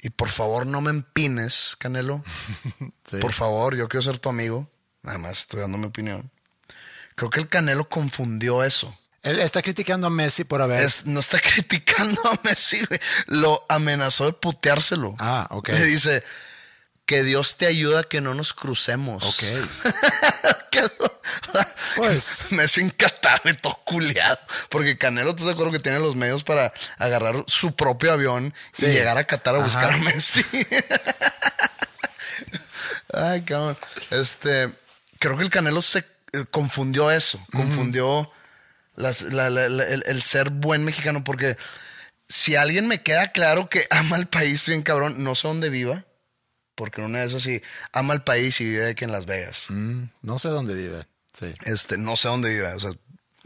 [0.00, 2.24] y por favor no me empines, Canelo,
[3.04, 3.16] Sí.
[3.20, 4.70] por favor, yo quiero ser tu amigo,
[5.02, 6.30] nada más estoy dando mi opinión.
[7.16, 8.96] Creo que el Canelo confundió eso.
[9.28, 10.80] Él está criticando a Messi por haber.
[10.82, 13.00] Es- no está criticando a Messi, güey.
[13.26, 15.14] Lo amenazó de puteárselo.
[15.18, 15.68] Ah, ok.
[15.70, 16.22] Le dice
[17.06, 19.24] que Dios te ayuda a que no nos crucemos.
[19.24, 19.42] Ok.
[21.96, 22.52] Pues.
[22.52, 24.38] Messi en Qatar, todo culeado.
[24.68, 28.86] Porque Canelo, ¿te acuerdo que tiene los medios para agarrar su propio avión Sí.
[28.86, 29.64] y llegar a Qatar a Ajá.
[29.66, 30.44] buscar a Messi?
[33.12, 33.76] Ay, cabrón.
[34.10, 34.70] Este,
[35.18, 35.98] creo que el Canelo se
[36.32, 37.40] eh, confundió eso.
[37.52, 38.30] Confundió
[38.98, 41.24] las- la- la- la- el, el ser buen mexicano.
[41.24, 41.56] Porque
[42.28, 46.04] si alguien me queda claro que ama el país bien cabrón, no sé dónde viva.
[46.74, 47.60] Porque una vez así,
[47.92, 49.66] ama el país y vive aquí en Las Vegas.
[49.70, 51.02] mm, no sé dónde vive.
[51.32, 51.52] Sí.
[51.64, 52.68] Este, no sé dónde vive.
[52.74, 52.90] O sea,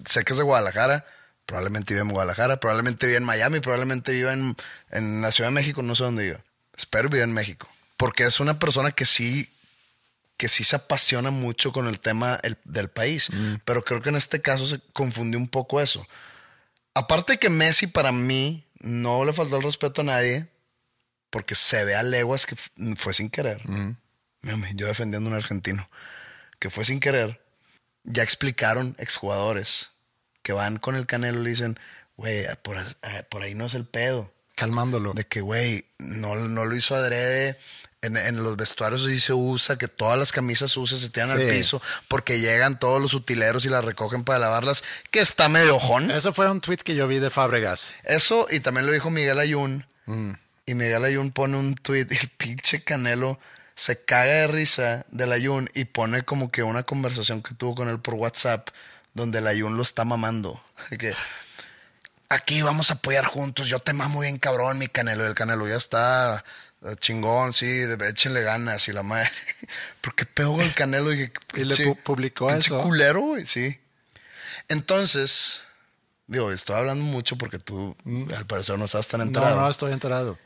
[0.06, 1.04] sé que es de Guadalajara.
[1.46, 2.60] Probablemente vive en Guadalajara.
[2.60, 3.60] Probablemente vive en Miami.
[3.60, 4.54] Probablemente vive en,
[4.90, 5.82] en la Ciudad de México.
[5.82, 6.42] No sé dónde vive.
[6.76, 7.68] Espero vive en México.
[7.96, 9.48] Porque es una persona que sí,
[10.36, 13.28] que sí se apasiona mucho con el tema el- del país.
[13.64, 16.06] Pero creo que en este caso se confundió un poco eso.
[16.94, 20.48] Aparte que Messi para mí no le faltó el respeto a nadie.
[21.30, 22.56] Porque se ve a leguas que
[22.96, 23.66] fue sin querer.
[24.42, 25.88] Mírame, Yo defendiendo a un argentino.
[26.58, 27.40] Que fue sin querer
[28.04, 29.90] ya explicaron exjugadores
[30.42, 31.78] que van con el Canelo y le dicen,
[32.16, 34.34] güey, por, ah, por ahí no es el pedo.
[34.56, 35.14] Calmándolo.
[35.14, 37.56] De que, güey, no, no lo hizo adrede.
[38.02, 41.42] En, en los vestuarios sí se usa que todas las camisas sucias se tiran al
[41.48, 46.10] piso porque llegan todos los utileros y las recogen para lavarlas, que está medio ojón.
[46.10, 47.94] Eso fue un tweet que yo vi de Fábregas.
[48.02, 49.86] Eso, y también lo dijo Miguel Ayun.
[50.66, 53.38] Y Miguel Ayun pone un tweet y el pinche Canelo
[53.74, 57.88] se caga de risa del Ayun y pone como que una conversación que tuvo con
[57.88, 58.68] él por WhatsApp
[59.14, 60.62] donde el Ayun lo está mamando.
[60.98, 61.14] Que
[62.28, 65.26] aquí vamos a apoyar juntos, yo te mamo bien cabrón, mi Canelo.
[65.26, 66.44] El Canelo ya está
[66.98, 69.30] chingón, sí, de- échenle ganas y la madre.
[70.34, 71.10] Pedo con el Canelo.
[71.10, 72.80] Dije, Y le pu- publicó eso.
[72.82, 73.78] culero, güey, sí.
[74.68, 75.62] Entonces,
[76.26, 77.96] digo, estoy hablando mucho porque tú
[78.36, 79.54] al parecer no estás tan enterado.
[79.54, 79.58] Mm.
[79.58, 80.38] No, no, estoy enterado.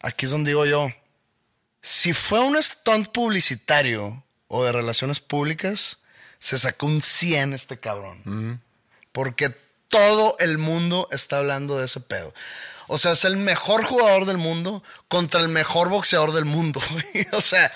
[0.00, 0.88] Aquí es donde digo yo,
[1.82, 5.98] si fue un stunt publicitario o de relaciones públicas,
[6.38, 8.62] se sacó un 100 este cabrón.
[9.12, 9.50] Porque
[9.88, 12.32] todo el mundo está hablando de ese pedo.
[12.92, 16.80] O sea, es el mejor jugador del mundo contra el mejor boxeador del mundo.
[17.32, 17.70] o sea,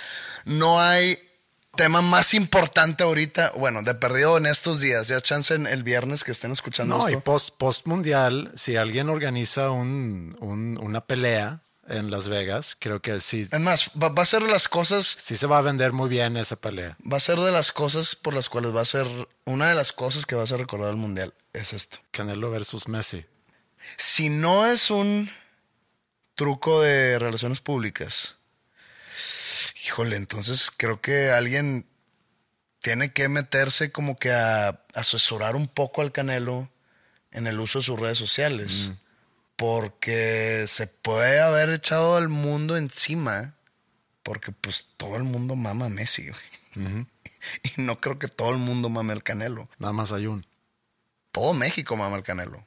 [0.44, 1.18] no hay
[1.77, 3.53] tema más importante ahorita.
[3.57, 5.09] Bueno, de perdido en estos días.
[5.09, 9.09] Ya chance en el viernes que estén escuchando No, y post, post mundial, si alguien
[9.09, 14.22] organiza un, un- una pelea en Las Vegas, creo que sí, Es más, va, va
[14.22, 16.96] a ser de las cosas sí se va a vender muy bien esa pelea.
[17.12, 19.07] va a ser de las cosas por las cuales va a ser
[19.44, 21.98] una de las cosas que vas a recordar al mundial es esto.
[22.11, 23.27] Canelo versus Messi.
[23.97, 25.31] Si no es un
[26.35, 28.37] truco de relaciones públicas,
[29.87, 31.87] híjole, entonces creo que alguien
[32.81, 36.70] tiene que meterse como que a asesorar un poco al Canelo
[37.33, 38.92] en el uso de sus redes sociales.
[39.57, 43.55] Porque se puede haber echado al mundo encima.
[44.23, 46.31] Porque pues todo el mundo mama a Messi.
[47.62, 49.68] Y no creo que todo el mundo mame al Canelo.
[49.79, 50.47] Nada más hay un.
[51.31, 52.66] Todo México mama al Canelo.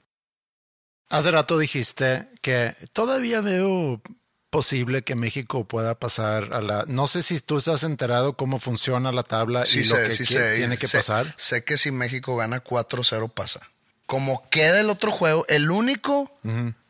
[1.10, 4.02] Hace rato dijiste que todavía veo
[4.50, 6.86] posible que México pueda pasar a la...
[6.88, 10.10] No sé si tú estás enterado cómo funciona la tabla y lo que
[10.58, 11.34] tiene que sé- pasar.
[11.38, 13.62] Sé que si México gana 4-0 pasa.
[14.06, 16.32] como queda el otro juego, el único,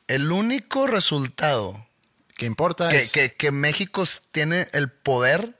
[0.07, 1.83] el único resultado
[2.35, 2.89] ¿Qué importa?
[2.89, 5.55] que, es- que- que México tiene el poder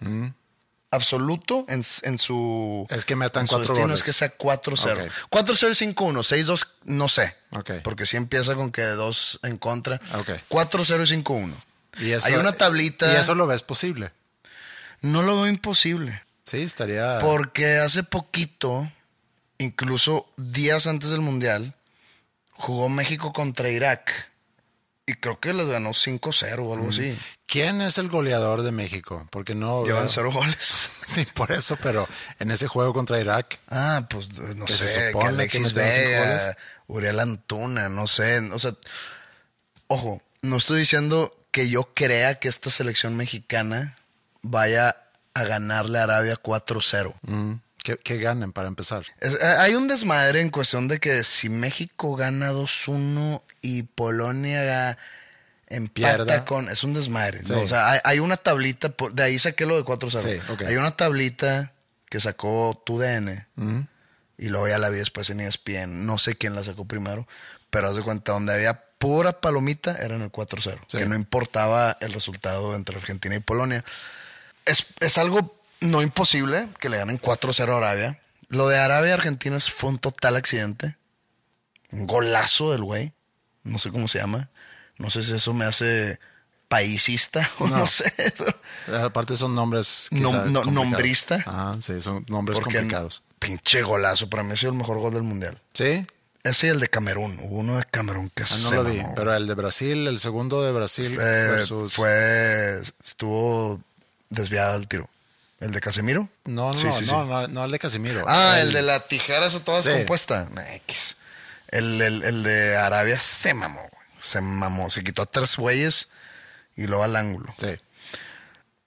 [0.92, 4.00] absoluto en, en su, Es que metan en su cuatro destino goles.
[4.00, 5.06] es que sea 4-0.
[5.08, 5.46] Ok.
[5.46, 7.36] 4-0 y 5-1, 6-2, no sé.
[7.52, 7.72] Ok.
[7.84, 10.00] Porque si empieza con que dos en contra.
[10.20, 10.30] Ok.
[10.50, 11.54] 4-0 y 5-1.
[12.00, 13.12] y eso- Hay una tablita.
[13.14, 14.12] Y eso lo ves posible.
[15.02, 16.24] No lo veo imposible.
[16.46, 17.20] Sí, estaría.
[17.20, 18.90] Porque hace poquito,
[19.58, 21.74] incluso días antes del Mundial,
[22.54, 24.32] jugó México contra Irak.
[25.08, 27.18] Y creo que les ganó 5-0 o algo así.
[27.46, 29.26] ¿Quién es el goleador de México?
[29.32, 29.86] Porque no.
[29.86, 30.92] Llevan cero goles.
[31.08, 32.06] Sí, por eso, pero
[32.40, 33.58] en ese juego contra Irak.
[33.70, 36.52] Ah, pues no Que se sé, que supone que Alexis cinco Vega, goles.
[36.88, 38.74] Uriel Antuna, no sé, o sea,
[39.88, 43.96] ojo, no estoy diciendo que yo crea que esta selección mexicana
[44.42, 44.98] vaya
[45.34, 47.14] a ganarle a Arabia 4-0.
[47.22, 47.54] Mm,
[47.88, 49.06] que, que ganen para empezar.
[49.22, 54.98] Es- eh, hay un desmadre en cuestión de que si México gana 2-1 y Polonia
[55.68, 56.46] empata Pierda.
[56.46, 56.70] con...
[56.70, 57.44] Es un desmadre.
[57.46, 57.54] Sí.
[57.54, 57.62] ¿no?
[57.62, 60.20] O sea, hay, hay una tablita, por- de ahí saqué lo de 4-0.
[60.22, 60.62] Sí, ok.
[60.64, 61.72] Hay una tablita
[62.10, 63.48] que sacó TUDN
[64.38, 66.06] y luego ya la vi después en ESPN.
[66.06, 67.26] No sé quién la sacó primero,
[67.70, 70.78] pero haz de cuenta, donde había pura palomita era en el 4-0.
[70.88, 70.98] Sí.
[70.98, 73.84] Que no importaba el resultado entre Argentina y Polonia.
[74.66, 78.20] Es, es algo no imposible que le ganen 4-0 a Arabia.
[78.50, 80.98] Lo de Arabia y Argentina fue un total accidente.
[81.92, 83.14] Un golazo del güey.
[83.64, 84.50] No sé cómo se llama.
[84.98, 86.20] No sé si eso me hace
[86.68, 87.88] paisista o no, No.
[87.88, 88.12] sé.
[89.04, 90.08] Aparte son nombres.
[90.12, 91.36] No- nombrista.
[91.46, 93.24] Ajá, sí, son nombres porque complicados.
[93.40, 94.30] pinche golazo.
[94.30, 95.62] Para mí ha sido el mejor gol del mundial.
[95.74, 96.06] Sí,
[96.44, 97.38] Ese y el de Camerún.
[97.42, 99.02] Hubo uno de Camerún que Ah, no se lo vi.
[99.16, 101.94] Pero el de Brasil, el segundo de Brasil Eh, versus.
[101.96, 102.82] fue.
[103.04, 103.82] Estuvo
[104.30, 105.10] desviado el tiro.
[105.60, 106.30] ¿El de Casemiro?
[106.46, 107.12] No, no, Sí, no, sí, sí.
[107.12, 108.24] no, no, no el de Casimiro.
[108.28, 109.90] Ah, el, de la tijera esa toda Sí.
[109.90, 110.48] descompuesta.
[110.76, 111.18] X.
[111.70, 114.08] El, el- el de Arabia se mamó, güey.
[114.20, 114.90] Se mamó.
[114.90, 116.10] Se quitó a tres güeyes
[116.76, 117.54] y luego al ángulo.
[117.60, 117.76] Sí.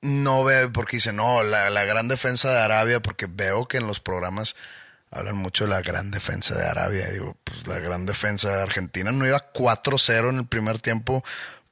[0.03, 3.87] No veo, porque dice, no, la, la gran defensa de Arabia, porque veo que en
[3.87, 4.57] los programas
[5.11, 7.07] hablan mucho de la gran defensa de Arabia.
[7.11, 11.23] Digo, pues la gran defensa de Argentina no iba 4-0 en el primer tiempo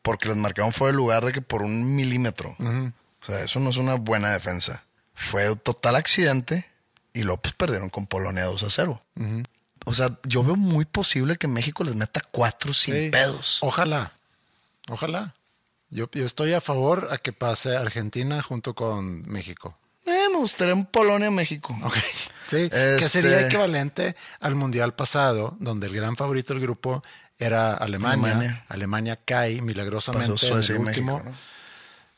[0.02, 2.54] porque les marcaron fuera de lugar de que por un milímetro.
[2.58, 4.82] O sea, eso no es una buena defensa.
[5.20, 6.64] Fue un total accidente
[7.12, 9.02] y luego pues perdieron con Polonia 2 a 0.
[9.84, 13.10] O sea, yo veo muy posible que México les meta cuatro sin Sí.
[13.10, 13.58] pedos.
[13.62, 14.12] Ojalá.
[14.90, 15.34] Ojalá.
[15.90, 19.76] Yo, yo estoy a favor a que pase Argentina junto con México.
[20.06, 21.76] Eh, me gustaría un Polonia-México.
[21.82, 21.96] Ok.
[22.48, 27.02] Sí, que Este- sería equivalente al mundial pasado, donde el gran favorito del grupo
[27.38, 28.14] era Alemania.
[28.30, 28.64] Alemania.
[28.68, 31.22] Alemania, cae milagrosamente en el México, último.
[31.22, 31.30] ¿no?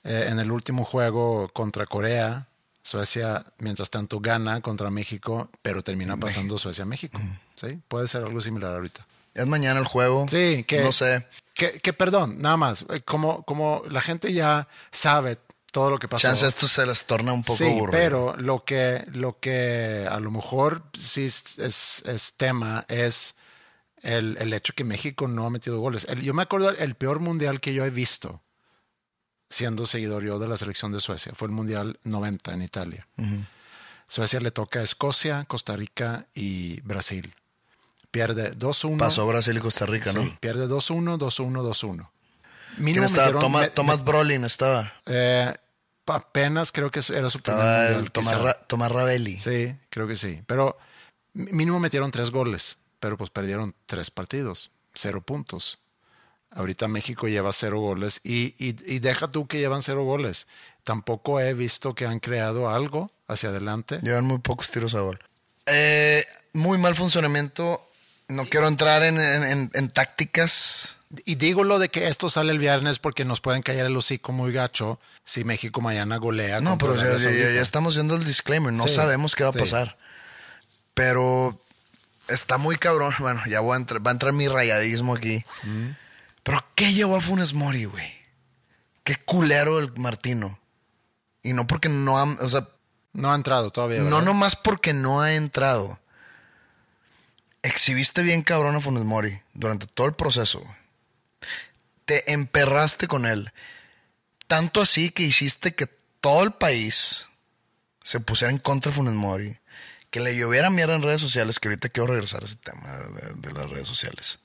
[0.09, 2.47] eh, en el último juego contra Corea,
[2.83, 7.21] Suecia, mientras tanto, gana contra México, pero termina pasando Suecia-México.
[7.55, 7.79] ¿Sí?
[7.89, 9.07] Puede ser algo similar ahorita.
[9.35, 10.27] Es mañana el juego.
[10.29, 10.81] Sí, que.
[10.83, 11.27] No sé.
[11.55, 12.87] Que, que, perdón, nada más.
[12.91, 15.39] eh, Como, como la gente ya sabe
[15.73, 16.27] todo lo que pasó.
[16.27, 20.31] Chance esto se les torna un poco sí, pero lo que, lo que a lo
[20.31, 23.35] mejor sí es, es- es tema es
[24.03, 26.07] el, el hecho que México no ha metido goles.
[26.09, 28.43] El- yo me acuerdo el peor mundial que yo he visto
[29.51, 31.33] siendo seguidor yo de la selección de Suecia.
[31.35, 33.07] Fue el mundial 90 en Italia.
[34.09, 37.35] Suecia le toca a Escocia, Costa Rica y Brasil.
[38.11, 38.97] Pierde 2-1.
[38.99, 40.23] Pasó Brasil y Costa Rica, ¿no?
[40.23, 42.11] Sí, pierde 2-1, 2-1, 2-1.
[42.77, 43.27] ¿Quién estaba?
[43.27, 44.93] metieron- Toma- me- Tomás Brolin estaba.
[45.07, 45.53] eh,
[46.07, 48.41] apenas creo que era su primer Estaba mundial, el Tomás.
[48.41, 49.39] Ra- Tomás Ravelli.
[49.39, 50.43] Sí, creo que sí.
[50.47, 50.77] Pero
[51.35, 55.79] mínimo metieron tres goles, pero pues perdieron tres partidos, cero puntos.
[56.53, 60.47] Ahorita México lleva cero goles y, y- y deja tú que llevan cero goles.
[60.85, 64.01] Tampoco he visto que han creado algo hacia adelante.
[64.03, 65.19] Llevan muy pocos tiros a gol.
[65.67, 67.87] Eh, muy mal funcionamiento.
[68.29, 70.97] No quiero entrar en, en- en- en tácticas.
[71.25, 74.33] Y digo lo de que esto sale el viernes porque nos pueden caer el hocico
[74.33, 76.61] muy gacho si México mañana golea.
[76.61, 78.73] No, pero ya, ya- ya- estamos haciendo el disclaimer.
[78.73, 79.59] No Sí, sabemos qué va a sí.
[79.61, 79.97] pasar.
[80.95, 81.59] Pero
[82.29, 83.15] está muy cabrón.
[83.19, 85.45] Bueno, ya voy a entrar, va a entrar mi rayadismo aquí.
[86.51, 88.13] Pero ¿qué llevó a Funes Mori, güey?
[89.05, 90.59] Qué culero el Martino.
[91.45, 92.67] Y no porque no ha, o sea,
[93.13, 93.99] No ha entrado todavía.
[93.99, 94.23] no ¿verdad?
[94.23, 96.01] nomás porque no ha entrado.
[97.63, 100.61] Exhibiste bien cabrón a Funes Mori durante todo el proceso.
[102.05, 103.53] Te emperraste con él.
[104.49, 105.87] Tanto así que hiciste que
[106.21, 107.29] todo el país
[108.03, 109.57] se pusiera en contra de Funes Mori.
[110.11, 113.35] Que le lloviera mierda en redes sociales, que ahorita quiero regresar a ese tema de,
[113.37, 114.41] de las redes sociales.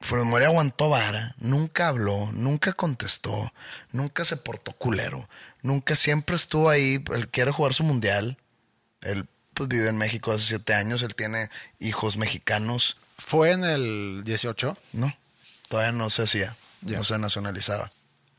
[0.00, 3.52] Funes Mori aguantó vara, nunca habló, nunca contestó,
[3.92, 5.28] nunca se portó culero,
[5.62, 7.04] nunca siempre estuvo ahí.
[7.14, 8.38] Él quiere jugar su mundial.
[9.02, 12.96] Él pues vive en México hace siete años, él tiene hijos mexicanos.
[13.18, 14.76] ¿Fue en el 18?
[14.94, 15.14] No,
[15.68, 17.90] todavía no se hacía, no se nacionalizaba.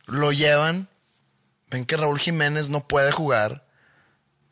[0.07, 0.87] Lo llevan,
[1.69, 3.63] ven que Raúl Jiménez no puede jugar.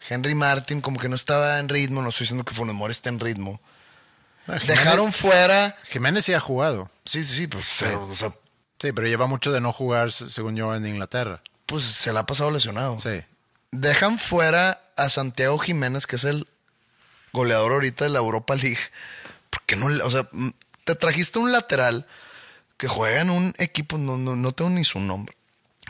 [0.07, 3.09] Henry Martin como que no estaba en ritmo, no estoy diciendo que Funes Mori esté
[3.09, 3.59] en ritmo.
[4.57, 6.89] Jiménez- Dejaron fuera, Jiménez sí ha jugado.
[7.05, 8.33] sí, sí, sí, pues, pero, o sea,
[8.81, 11.41] Sí, pero lleva mucho de no jugar, se- según yo, en Inglaterra.
[11.65, 12.97] pues se la ha pasado lesionado.
[12.97, 13.21] Sí.
[13.71, 16.47] Dejan fuera a Santiago Jiménez, que es el
[17.33, 18.79] goleador ahorita de la Europa League.
[19.49, 20.49] Porque no, o sea, mm,
[20.85, 22.07] te trajiste un lateral
[22.77, 25.35] que juega en un equipo, no, no, no tengo ni su nombre,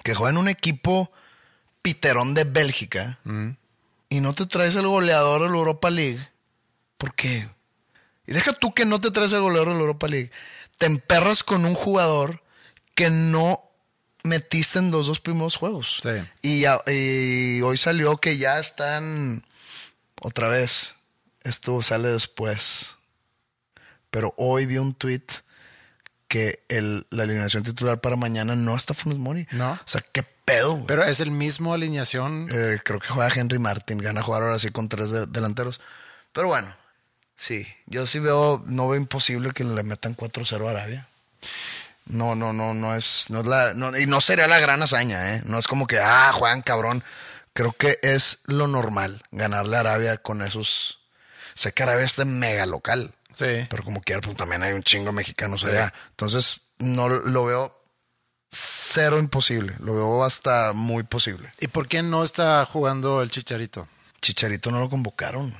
[0.04, 1.12] que juega en un equipo
[1.84, 3.20] piterón de Bélgica
[4.10, 6.20] y no te traes el goleador de la Europa League.
[6.98, 7.48] ¿Por qué?
[8.30, 10.32] Y deja tú que no te traes el goleador de la Europa League.
[10.78, 12.44] Te emperras con un jugador
[12.94, 13.64] que no
[14.24, 16.00] metiste en los dos primeros juegos.
[16.04, 16.10] Sí.
[16.44, 19.44] Y, ya- y hoy salió que ya están
[20.22, 20.96] otra vez.
[21.44, 22.98] Esto sale después.
[24.12, 25.24] Pero hoy vi un tweet
[26.28, 29.48] que el, la alineación titular para mañana no está Funes Mori.
[29.52, 29.72] No.
[29.72, 30.74] O sea, qué pedo.
[30.74, 30.86] güey?
[30.86, 32.48] Pero es el mismo alineación.
[32.52, 33.98] Eh, creo que juega Henry Martin.
[33.98, 35.82] Gana a jugar ahora sí con tres de- delanteros.
[36.32, 36.76] Pero bueno,
[37.40, 37.66] sí.
[37.88, 41.08] Yo sí veo, no veo imposible que le metan 4-0 a Arabia.
[42.06, 45.34] No, no, no, no es, no es la, no- y no sería la gran hazaña,
[45.36, 45.42] ¿eh?
[45.46, 47.04] No es como que, ah, juegan cabrón.
[47.54, 51.00] Creo que es lo normal ganarle a Arabia con esos.
[51.56, 53.66] Sé que Arabia es de mega local, Sí.
[53.70, 55.94] pero como quiera, pues también hay un chingo de mexicanos allá.
[56.12, 57.76] Entonces, no lo veo
[58.52, 59.76] cero imposible.
[59.80, 61.52] Lo veo hasta muy posible.
[61.60, 63.88] ¿Y por qué no está jugando el Chicharito?
[64.22, 65.56] Chicharito no lo convocaron.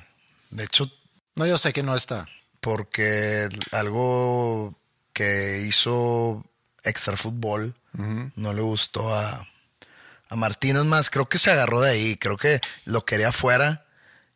[0.50, 0.90] De hecho,
[1.36, 2.26] No, yo sé que no está.
[2.60, 4.74] porque algo
[5.12, 6.44] que hizo
[6.82, 7.74] extra fútbol
[8.36, 9.48] no le gustó a,
[10.28, 10.76] a Martín.
[10.76, 12.16] Es más, creo que se agarró de ahí.
[12.16, 13.84] Creo que lo quería afuera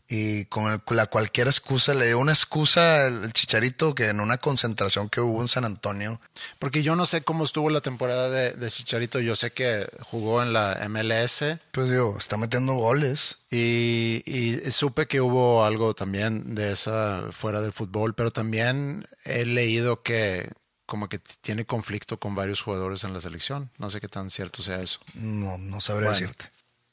[0.09, 4.37] y con el- la cualquier excusa le dio una excusa al Chicharito que en una
[4.39, 6.21] concentración que hubo en San Antonio.
[6.59, 9.19] Porque yo no sé cómo estuvo la temporada de, de Chicharito.
[9.21, 13.39] Yo sé que jugó en la MLS Pues digo, está metiendo goles.
[13.51, 19.45] y, y supe que hubo algo también de esa fuera del fútbol, pero también he
[19.47, 20.51] leído que
[20.87, 23.71] como que tiene conflicto con varios jugadores en la selección.
[23.79, 25.01] No sé qué tan cierto sea eso.
[25.15, 26.21] No, no sabría Bueno.
[26.27, 26.51] decirte.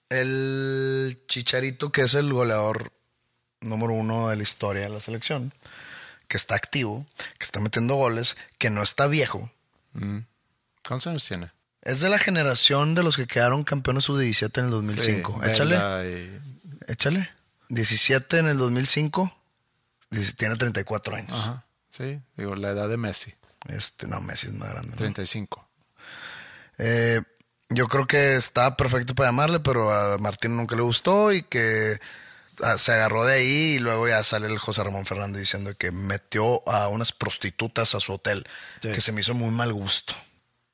[0.09, 2.91] El Chicharito, que es el goleador
[3.61, 5.53] número uno de la historia de la selección,
[6.27, 7.05] que está activo,
[7.37, 9.51] que está metiendo goles, que no está viejo,
[10.87, 11.51] ¿Cuántos años tiene?
[11.81, 15.39] es de la generación de los que quedaron campeones sub-17 en el 2005.
[15.43, 15.75] Sí, échale,
[16.09, 17.29] y- échale.
[17.69, 19.33] 17 en el 2005,
[20.09, 21.31] dice- tiene 34 años.
[21.31, 21.65] Ajá.
[21.89, 23.33] Sí, digo, la edad de Messi,
[23.67, 24.91] Este, no, Messi es más grande.
[24.91, 24.95] ¿no?
[24.97, 25.67] 35.
[26.77, 27.21] Eh,
[27.69, 31.99] yo creo que estaba perfecto para llamarle, pero a Martín nunca le gustó y que
[32.77, 36.67] se agarró de ahí y luego ya sale el José Ramón Fernández diciendo que metió
[36.69, 38.45] a unas prostitutas a su hotel,
[38.81, 38.91] Sí.
[38.91, 40.13] que se me hizo muy mal gusto.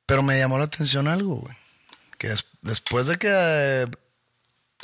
[0.06, 1.56] Pero me llamó la atención algo, güey.
[2.18, 3.86] Que des- después de que eh,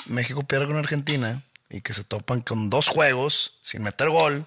[0.06, 4.46] México pierde con Argentina y que se topan con dos juegos sin meter gol,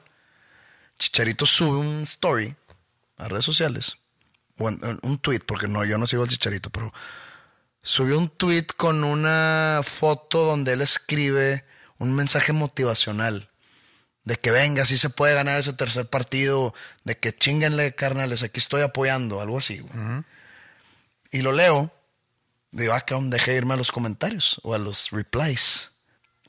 [0.99, 2.55] Chicharito sube un story
[3.17, 3.97] a redes sociales,
[4.59, 6.93] en un tweet, porque no, yo no sigo al Chicharito, pero
[7.83, 11.65] subió un tweet con una foto donde él escribe
[11.99, 13.49] un mensaje motivacional
[14.27, 16.73] de que venga, si se puede ganar ese tercer partido,
[17.05, 19.79] de que chinguenle, carnales, aquí estoy apoyando, algo así.
[19.79, 20.23] güey.
[21.31, 21.91] Y lo leo,
[22.71, 25.91] digo, ah, cabrón, dejé irme a los comentarios o a los replies.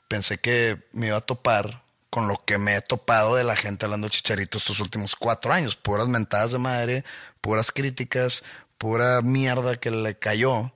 [0.09, 3.85] Pensé que me iba a topar con lo que me he topado de la gente
[3.85, 5.77] hablando de Chicharito estos últimos cuatro años.
[5.77, 7.05] Puras mentadas de madre,
[7.39, 8.43] puras críticas,
[8.77, 10.73] pura mierda que le cayó.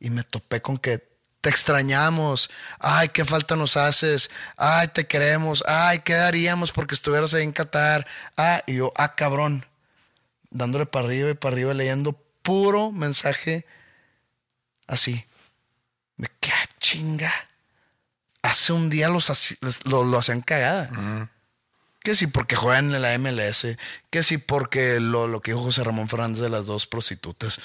[0.00, 1.07] Y me topé con que
[1.48, 2.50] te extrañamos.
[2.78, 4.30] Ay, qué falta nos haces.
[4.58, 5.64] Ay, te queremos.
[5.66, 8.06] Ay, ¿qué daríamos porque estuvieras ahí en Qatar?
[8.36, 9.64] Ah, y yo, ah, cabrón.
[10.50, 13.64] Dándole para arriba y para arriba, leyendo puro mensaje
[14.88, 15.24] así.
[16.18, 17.32] De que ah, chinga.
[18.42, 20.90] Hace un día los lo, lo hacían cagada.
[22.00, 23.68] Que si porque juegan en la MLS,
[24.10, 27.58] que si porque lo, lo que dijo José Ramón Fernández de las dos prostitutas,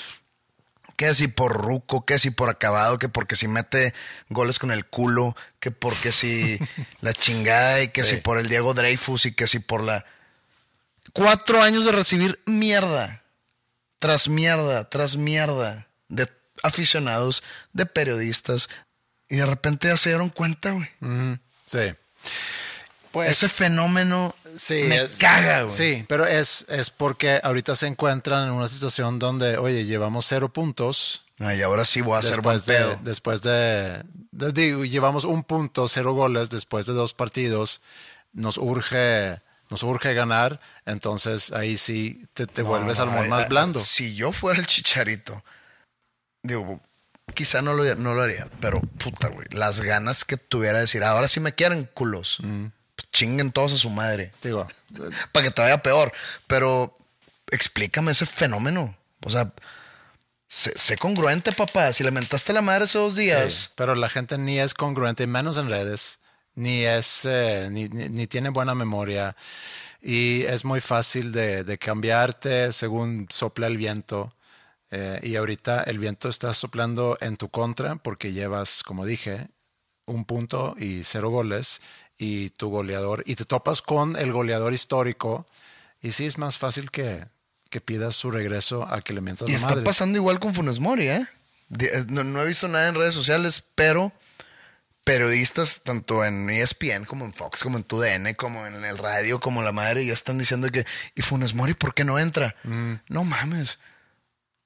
[1.04, 3.93] que si por Ruco, que si por acabado, que porque si mete
[4.30, 6.58] goles con el culo, que porque si
[7.01, 8.16] la chingada y que Sí.
[8.16, 10.06] si por el Diego Dreyfus y que si por la...
[11.12, 13.22] Cuatro años de recibir mierda,
[13.99, 16.28] tras mierda, tras mierda, de
[16.64, 17.43] aficionados,
[17.74, 18.70] de periodistas,
[19.28, 20.88] y de repente ya se dieron cuenta, güey.
[21.66, 21.80] Sí.
[23.14, 25.76] Pues, Ese fenómeno sí, me es- caga, güey.
[25.76, 30.51] Sí, pero es, es porque ahorita se encuentran en una situación donde, oye, llevamos cero
[30.51, 31.24] puntos.
[31.38, 32.99] Ay, ahora sí voy a hacer buen después de, pedo.
[33.03, 33.41] después
[34.82, 37.82] de, llevamos un punto, cero goles después de dos partidos.
[38.34, 39.39] nos urge,
[39.70, 43.80] nos urge ganar, entonces ahí sí te, te vuelves al no, más eh, blando.
[43.80, 45.43] Si yo fuera el chicharito,
[46.41, 46.82] digo,
[47.36, 51.03] quizá no lo, no lo haría, pero puta, güey, las ganas que tuviera de decir,
[51.03, 52.72] ahora sí me quieren culos, pues
[53.14, 54.68] chinguen todos a su madre, Digo,
[55.32, 56.11] para que te vaya peor.
[56.47, 56.93] Pero
[57.51, 58.97] explícame ese fenómeno.
[59.24, 59.53] O sea,
[60.47, 61.93] sé, sé congruente, papá.
[61.93, 65.28] Si le mentaste la madre esos dos días, Sí, pero la gente ni es congruente,
[65.28, 66.20] menos en redes,
[66.55, 69.36] ni es, eh, ni, ni- ni tiene buena memoria.
[70.01, 74.34] Y es muy fácil de, de cambiarte según sopla el viento.
[74.91, 79.47] Eh, y ahorita el viento está soplando en tu contra porque llevas, como dije,
[80.05, 81.82] un punto y cero goles
[82.18, 85.45] y tu goleador, y te topas con el goleador histórico.
[86.01, 87.26] Y sí es más fácil que,
[87.70, 90.80] que pidas su regreso a que le mientas Y la está pasando igual con Funes
[90.80, 91.28] Mori, ¿eh?
[91.80, 94.11] Eh, No, no he visto nada en redes sociales, pero
[95.03, 99.61] periodistas, tanto en ESPN como en Fox, como en TUDN, como en el radio, como
[99.61, 100.86] la madre, ya están diciendo que,
[101.16, 102.55] ¿y Funes Mori por qué no entra?
[103.09, 103.80] No mames.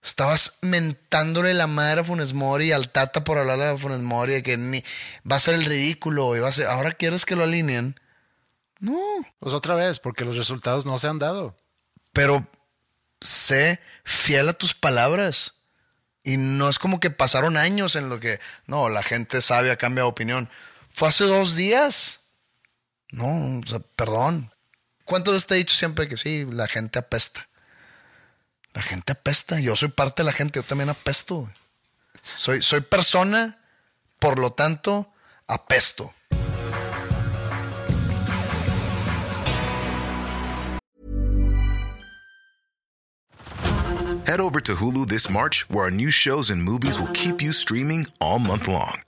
[0.03, 4.43] Estabas mentándole la madre a Funes Mori, al Tata por hablarle a Funes Mori, de
[4.43, 4.83] que ni,
[5.29, 7.99] va a ser el ridículo, y va a ser, ahora quieres que lo alineen.
[8.79, 8.99] No,
[9.39, 11.55] Pues otra vez, porque los resultados no se han dado.
[12.13, 12.47] pero
[13.21, 15.53] sé fiel a tus palabras.
[16.23, 20.03] Y no es como que pasaron años en lo que, no, la gente sabia cambia
[20.03, 20.49] de opinión.
[20.89, 22.31] Fue hace dos días.
[23.11, 24.51] No, o sea, perdón.
[25.05, 27.47] ¿Cuántas veces te he dicho siempre que sí, la gente apesta?
[28.77, 29.59] La gente apesta.
[29.59, 31.49] Yo soy parte de la gente, yo también apesto.
[32.21, 33.57] Soy, soy persona,
[34.19, 35.11] por lo tanto,
[35.47, 36.13] apesto.
[44.27, 47.53] Head over to Hulu this March, where our new shows and movies will keep you
[47.53, 49.01] streaming all month long.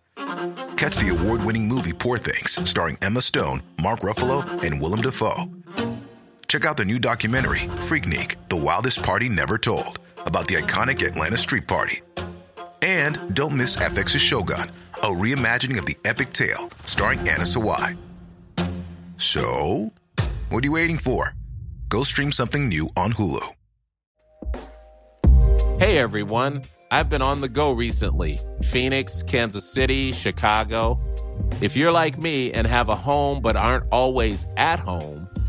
[0.77, 5.58] Catch the award winning movie Poor Things, starring Emma Stone, Mark Ruffalo, and Willem Dafoe.
[6.49, 11.37] Check out the new documentary, Freaknik The Wildest Party Never Told, about the iconic Atlanta
[11.37, 12.01] Street Party.
[12.81, 17.95] And don't miss FX's Shogun, a reimagining of the epic tale, starring Anna Sawai.
[19.19, 19.93] So,
[20.49, 21.35] what are you waiting for?
[21.87, 23.45] Go stream something new on Hulu.
[25.77, 30.99] Hey everyone, I've been on the go recently Phoenix, Kansas City, Chicago.
[31.61, 35.28] If you're like me and have a home but aren't always at home,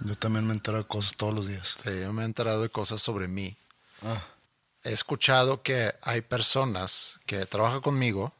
[0.00, 1.74] Yo también me entero de cosas todos los días.
[1.82, 3.56] Sí, yo me he enterado de cosas sobre mí.
[4.04, 4.22] Ah.
[4.84, 8.32] He escuchado que hay personas que trabajan conmigo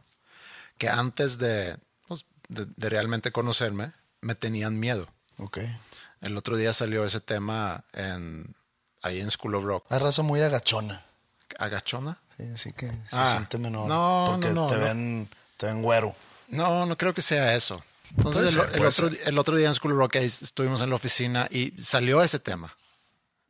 [0.78, 1.76] que antes de,
[2.07, 5.09] pues, de, de realmente conocerme me tenían miedo.
[5.38, 5.59] Ok.
[6.20, 8.54] El otro día salió ese tema en,
[9.02, 9.86] ahí en School of Rock.
[9.90, 11.04] Hay raza muy agachona.
[11.59, 12.18] ¿Agachona?
[12.36, 13.88] Sí, así que se Ah, siente menor.
[13.88, 14.84] no, porque no, no, te no.
[14.84, 16.14] ven, te ven güero.
[16.48, 17.82] No, no creo que sea eso.
[18.16, 20.90] Entonces, el, ser, el puede otro, el otro día en School of Rock estuvimos en
[20.90, 22.76] la oficina y salió ese tema.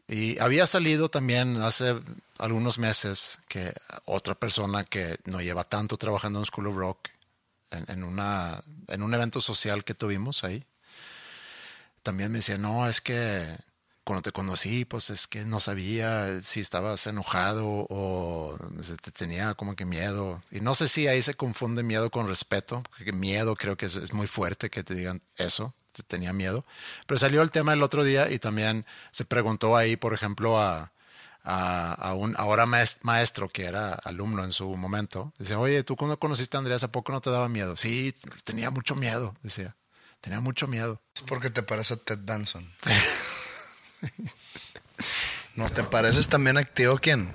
[0.08, 1.96] Y había salido también hace
[2.38, 3.72] algunos meses que
[4.04, 7.08] otra persona que no lleva tanto trabajando en School of Rock,
[7.72, 10.64] en, en una, en un evento social que tuvimos ahí,
[12.02, 13.44] también me decía, no, es que
[14.06, 18.56] cuando te conocí, pues es que no sabía si estabas enojado o
[19.02, 20.44] te tenía como que miedo.
[20.52, 23.96] Y no sé si ahí se confunde miedo con respeto, porque miedo creo que es,
[23.96, 26.64] es muy fuerte que te digan eso, te tenía miedo.
[27.06, 30.92] Pero salió el tema el otro día y también se preguntó ahí, por ejemplo, a,
[31.42, 35.32] a, a un ahora maes- maestro que era alumno en su momento.
[35.36, 37.74] Dice, oye, ¿tú cuando conociste a Andrés, a poco no te daba miedo?
[37.76, 39.74] Sí, tenía mucho miedo, decía.
[40.20, 41.00] Tenía mucho miedo.
[41.16, 42.64] Es porque te parece a Ted Danson.
[45.56, 47.32] ¿No te pareces también activo quién?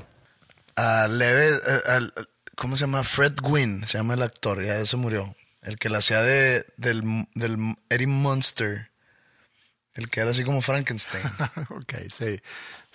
[0.76, 2.14] A Leve, eh, al-
[2.55, 3.03] ¿cómo se llama?
[3.03, 5.36] Fred Gwynn, se llama el actor, ya se murió.
[5.64, 8.89] El que la hacía de, del, del Eddie Munster.
[9.93, 11.24] El que era así como Frankenstein.
[11.70, 12.39] ok, sí.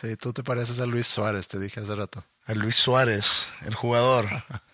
[0.01, 2.25] Sí, tú te pareces a Luis Suárez, te dije hace rato.
[2.47, 4.29] A Luis Suárez, el jugador.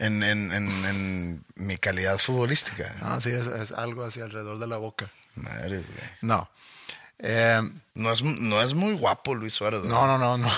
[0.00, 2.92] En, en, en, en mi calidad futbolística.
[3.02, 5.10] Ah, sí, es, es algo así alrededor de la boca.
[5.36, 6.10] Madre, güey.
[6.22, 6.50] No.
[7.18, 7.60] Eh,
[7.94, 9.82] No es, no es muy guapo Luis Suárez.
[9.84, 10.50] no, no, no, no,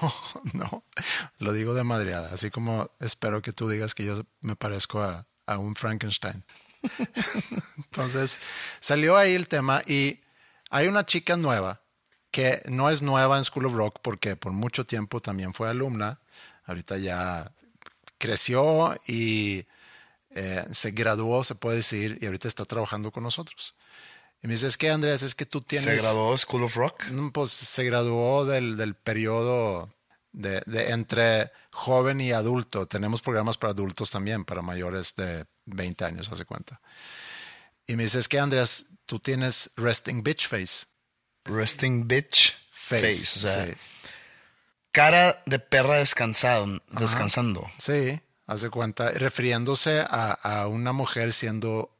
[0.00, 0.14] no,
[0.52, 0.82] no.
[1.38, 5.24] Lo digo de madreada, así como espero que tú digas que yo me parezco a,
[5.46, 6.44] a un Frankenstein.
[7.76, 8.40] Entonces,
[8.80, 10.20] salió ahí el tema y
[10.70, 11.80] Hay una chica nueva
[12.30, 16.20] que no es nueva en School of Rock porque por mucho tiempo también fue alumna.
[16.66, 17.50] Ahorita ya
[18.18, 19.64] creció y
[20.34, 23.74] eh, se graduó, se puede decir, y ahorita está trabajando con nosotros.
[24.42, 25.84] Y me dice, es que Andrés, es que tú tienes...
[25.88, 27.04] ¿Se graduó School of Rock?
[27.10, 29.92] Mm, Pues se graduó del, del periodo
[30.32, 32.86] de, de entre joven y adulto.
[32.86, 36.80] Tenemos programas para adultos también, para mayores de 20 años, hace cuenta.
[37.86, 40.86] Y me dice, es que Andrés, tú tienes resting bitch face.
[41.44, 43.38] Resting bitch Face, face.
[43.46, 43.72] o sea, sí.
[44.92, 47.66] Cara de perra descansado, descansando.
[47.78, 51.90] Sí, hace cuenta, refiriéndose a, a una mujer siendo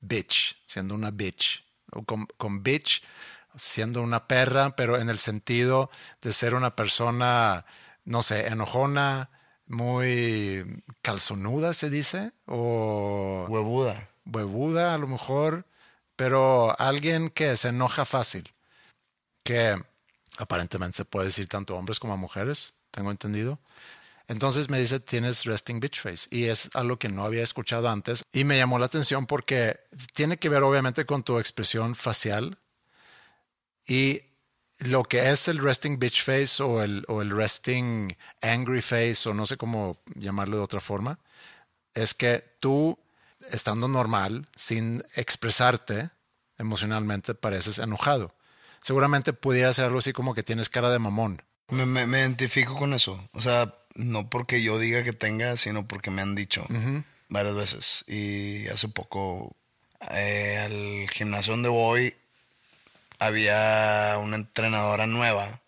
[0.00, 1.64] bitch, siendo una bitch.
[1.92, 3.02] O con, con bitch,
[3.56, 5.90] siendo una perra, pero en el sentido
[6.22, 7.64] de ser una persona,
[8.04, 9.30] no sé, enojona,
[9.66, 14.08] muy calzonuda, se dice, o Huevuda.
[14.26, 15.64] huevuda a lo mejor,
[16.16, 18.52] pero alguien que se enoja fácil,
[19.44, 19.80] que
[20.40, 23.58] aparentemente se puede decir tanto a hombres como a mujeres, tengo entendido.
[24.26, 26.28] Entonces me dice, tienes resting bitch face.
[26.30, 28.22] Y es algo que no había escuchado antes.
[28.32, 29.80] Y me llamó la atención porque
[30.14, 32.56] tiene que ver obviamente con tu expresión facial.
[33.88, 34.22] Y
[34.78, 39.34] lo que es el resting bitch face o el, o el resting angry face o
[39.34, 41.18] no sé cómo llamarlo de otra forma,
[41.94, 42.96] es que tú,
[43.50, 46.10] estando normal, sin expresarte
[46.56, 48.32] emocionalmente, pareces enojado.
[48.80, 51.42] Seguramente pudiera ser algo así como que tienes cara de mamón.
[51.68, 53.28] Me, me- me identifico con eso.
[53.32, 56.66] O sea, no porque yo diga que tenga, sino porque me han dicho
[57.28, 58.04] varias veces.
[58.08, 59.54] Y hace poco
[60.10, 62.16] eh, al gimnasio donde voy
[63.18, 65.60] había una entrenadora nueva.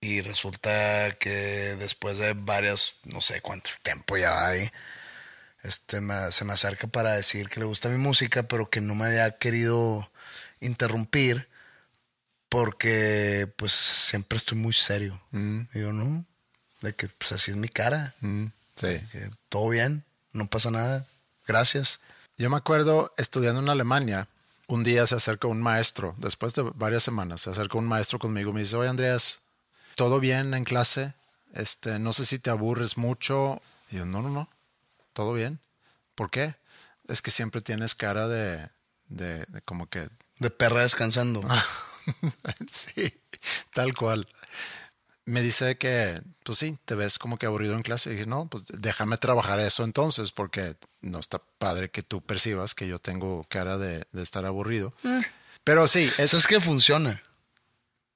[0.00, 1.30] Y resulta que
[1.78, 4.68] después de varios, no sé cuánto tiempo ya hay,
[5.62, 8.94] este, me- se me acerca para decir que le gusta mi música, pero que no
[8.94, 10.10] me había querido
[10.60, 11.48] interrumpir
[12.48, 15.20] porque pues siempre estoy muy serio.
[15.32, 16.24] Y yo no,
[16.80, 18.98] de que pues así es mi cara, Mm, sí.
[19.12, 21.06] que todo bien, no pasa nada,
[21.46, 22.00] gracias.
[22.38, 24.28] Yo me acuerdo estudiando en Alemania,
[24.68, 28.50] un día se acerca un maestro, después de varias semanas, se acerca un maestro conmigo
[28.50, 29.40] y me dice, oye Andreas,
[29.94, 31.14] ¿todo bien en clase?
[31.54, 33.62] Este, no sé si te aburres mucho.
[33.90, 34.48] Y yo, no, no, no,
[35.14, 35.58] todo bien.
[36.14, 36.54] ¿Por qué?
[37.08, 38.68] Es que siempre tienes cara de,
[39.08, 41.40] de, de como que, De perra descansando.
[42.72, 43.12] sí,
[43.72, 44.26] tal cual.
[45.24, 48.10] Me dice que, pues sí, te ves como que aburrido en clase.
[48.10, 52.76] Y dije, no, pues déjame trabajar eso entonces, porque no está padre que tú percibas
[52.76, 54.92] que yo tengo cara de, de estar aburrido.
[55.64, 57.20] Pero sí, es, Eso es que funciona.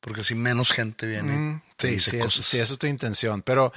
[0.01, 1.33] Porque así menos gente viene.
[1.33, 2.45] Mm, te sí, dice sí, es- cosas.
[2.45, 3.43] sí, esa es tu intención.
[3.43, 3.73] Pero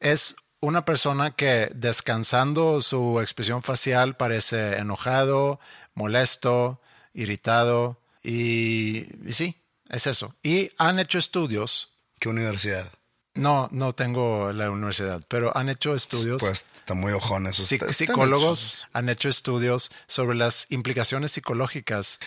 [0.00, 5.60] es una persona que descansando su expresión facial parece enojado,
[5.94, 6.80] molesto,
[7.12, 8.00] irritado.
[8.24, 9.57] Y, y sí,
[9.90, 10.34] es eso.
[10.42, 11.88] Y han hecho estudios.
[12.20, 12.90] ¿Qué universidad?
[13.34, 16.40] No, no tengo la universidad, pero han hecho estudios.
[16.40, 17.62] Pues está muy ojón eso.
[17.62, 18.86] psic- Está- psicólogos hechos.
[18.92, 22.18] han hecho estudios sobre las implicaciones psicológicas.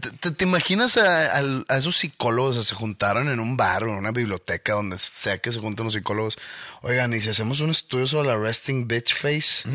[0.00, 3.84] ¿Te, te- te imaginas a, a- a esos psicólogos que se juntaron en un bar
[3.84, 6.38] o en una biblioteca donde sea que se junten los psicólogos?
[6.80, 9.68] Oigan, y si hacemos un estudio sobre la resting bitch face,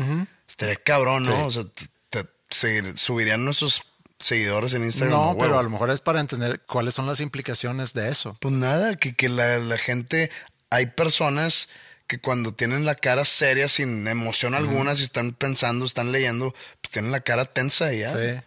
[0.48, 1.46] estaría cabrón, ¿no?
[1.46, 1.62] O sea,
[2.08, 3.82] te- subirían nuestros
[4.20, 5.18] seguidores en Instagram.
[5.18, 8.36] No, pero a lo mejor es para entender cuáles son las implicaciones de eso.
[8.40, 10.30] Pues nada, que, que la, la gente,
[10.70, 11.68] hay personas
[12.06, 16.90] que cuando tienen la cara seria, sin emoción alguna, si están pensando, están leyendo, pues
[16.92, 18.12] tienen la cara tensa y ya.
[18.12, 18.40] Sí.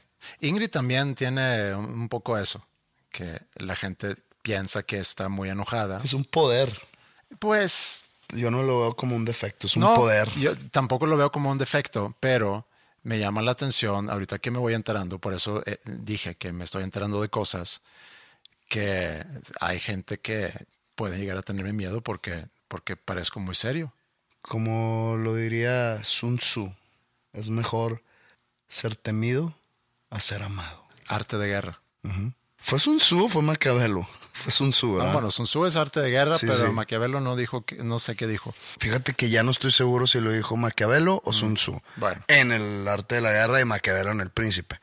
[0.47, 2.65] Ingrid también tiene un un poco eso,
[3.11, 6.01] que la gente piensa que está muy enojada.
[6.03, 6.77] Es un poder.
[7.39, 8.05] Pues
[8.35, 10.29] Yo no lo veo como un defecto, es un no, poder.
[10.37, 12.67] yo tampoco lo veo como un defecto, pero
[13.03, 16.63] me llama la atención, ahorita que me voy enterando, por eso eh, dije que me
[16.63, 17.81] estoy enterando de cosas,
[18.67, 19.23] que
[19.59, 20.51] hay gente que
[20.95, 23.93] puede llegar a tenerme miedo porque, porque parezco muy serio.
[24.41, 26.73] Como lo diría Sun Tzu,
[27.33, 28.01] es mejor
[28.67, 29.53] ser temido
[30.09, 30.83] a ser amado.
[31.07, 31.81] Arte de guerra.
[32.63, 34.07] ¿Fue Sun Tzu o fue Maquiavelo?
[34.31, 35.13] Fue Sun Tzu, Ah, ¿verdad?
[35.13, 36.73] bueno, Sun Tzu es arte de guerra, Sí, pero sí.
[36.73, 38.53] Maquiavelo no dijo, que, no sé qué dijo.
[38.79, 41.73] Fíjate que ya no estoy seguro si lo dijo Maquiavelo o Sun Tzu.
[41.73, 41.79] Mm.
[41.97, 42.23] Bueno.
[42.27, 44.79] En el arte de la guerra y Maquiavelo en el príncipe.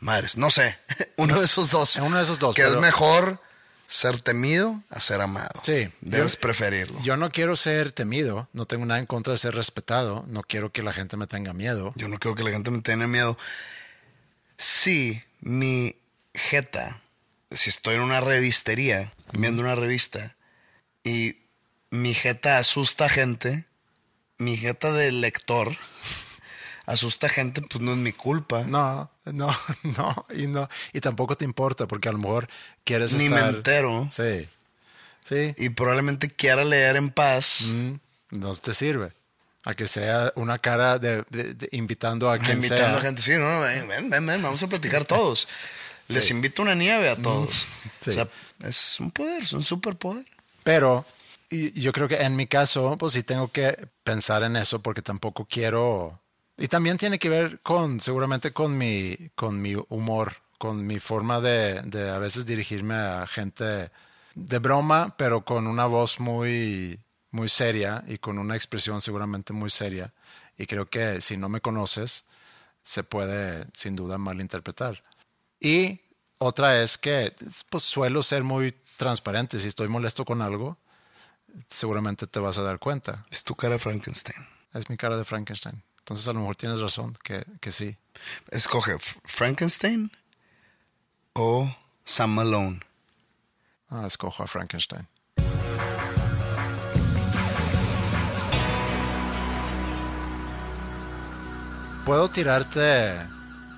[0.00, 0.76] Madres, no sé.
[1.16, 1.96] Uno de esos dos.
[1.96, 3.40] Uno de esos dos, Que es mejor
[3.88, 5.60] ser temido a ser amado.
[5.62, 5.90] Sí.
[6.00, 7.00] Debes Yo- preferirlo.
[7.02, 10.70] Yo no quiero ser temido, no tengo nada en contra de ser respetado, no quiero
[10.72, 11.92] que la gente me tenga miedo.
[11.96, 13.36] Yo no quiero que la gente me tenga miedo.
[14.56, 15.96] Si mi
[16.32, 17.00] jeta,
[17.54, 20.34] si estoy en una revistería, viendo una revista,
[21.02, 21.36] y
[21.90, 23.64] mi jeta asusta a gente,
[24.38, 25.76] mi jeta de lector
[26.86, 28.64] asusta gente, pues no es mi culpa.
[28.66, 32.48] No, no, no, y no, y tampoco te importa, porque a lo mejor
[32.84, 33.54] quieres Ni me estar.
[33.54, 34.08] entero.
[34.10, 34.48] Sí.
[35.24, 35.54] Sí.
[35.56, 37.70] Y probablemente quiera leer en paz.
[37.72, 37.94] Mm,
[38.32, 39.12] no te sirve.
[39.66, 42.98] A que sea una cara de, de- de- invitando a quien invitando sea.
[42.98, 43.22] a gente.
[43.22, 45.48] Sí, no, ven, ven, ven, vamos a platicar todos.
[46.08, 47.66] Les invito una nieve a todos.
[48.06, 48.28] O sea,
[48.64, 50.26] es un poder, es un superpoder.
[50.62, 51.04] Pero
[51.50, 55.02] y yo creo que en mi caso, pues sí tengo que pensar en eso porque
[55.02, 56.20] tampoco quiero.
[56.56, 61.40] Y también tiene que ver con, seguramente con mi, con mi humor, con mi forma
[61.40, 63.90] de, de a veces dirigirme a gente
[64.34, 66.98] de broma, pero con una voz muy,
[67.30, 70.12] muy seria y con una expresión seguramente muy seria.
[70.56, 72.24] Y creo que si no me conoces,
[72.82, 75.02] se puede sin duda malinterpretar.
[75.64, 75.98] Y
[76.36, 77.34] otra es que
[77.70, 79.58] pues suelo ser muy transparente.
[79.58, 80.76] Si estoy molesto con algo,
[81.68, 83.24] seguramente te vas a dar cuenta.
[83.30, 84.46] Es tu cara Frankenstein.
[84.74, 85.82] Es mi cara de Frankenstein.
[86.00, 87.96] Entonces a lo mejor tienes razón, que, que sí.
[88.50, 90.12] Escoge Frankenstein
[91.32, 92.80] o Sam Malone.
[93.88, 95.08] Ah, escojo a Frankenstein.
[102.04, 103.33] ¿Puedo tirarte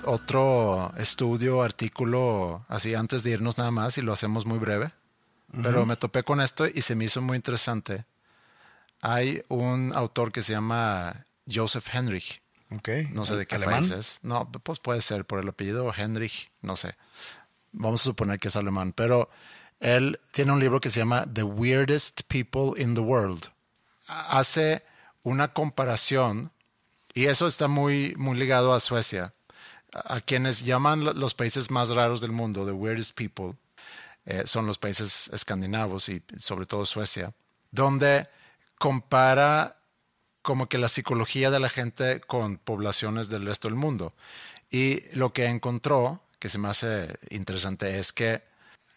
[0.07, 4.91] otro estudio, artículo, así antes de irnos nada más y lo hacemos muy breve?
[5.63, 8.05] Pero me topé con esto y se me hizo muy interesante.
[9.01, 12.41] Hay un autor que se llama Joseph Henrich.
[12.71, 12.89] Ok.
[13.13, 13.81] No sé de qué ¿Alemán?
[13.81, 14.19] país es.
[14.23, 16.95] No, pues puede ser por el apellido Henrich, no sé.
[17.73, 19.31] Vamos a suponer que es alemán, pero
[19.81, 23.45] él tiene un libro que se llama The Weirdest People in the World.
[24.09, 24.83] Ha- Hace
[25.23, 26.51] una comparación
[27.15, 29.33] y eso está muy, muy ligado a Suecia,
[30.05, 33.57] a quienes llaman lo- los países más raros del mundo, the weirdest people,
[34.25, 37.33] eh, son los países escandinavos y sobre todo Suecia,
[37.71, 38.29] donde
[38.79, 39.77] compara
[40.43, 44.15] como que la psicología de la gente con poblaciones del resto del mundo.
[44.71, 48.43] Y lo que encontró, que se me hace interesante, es que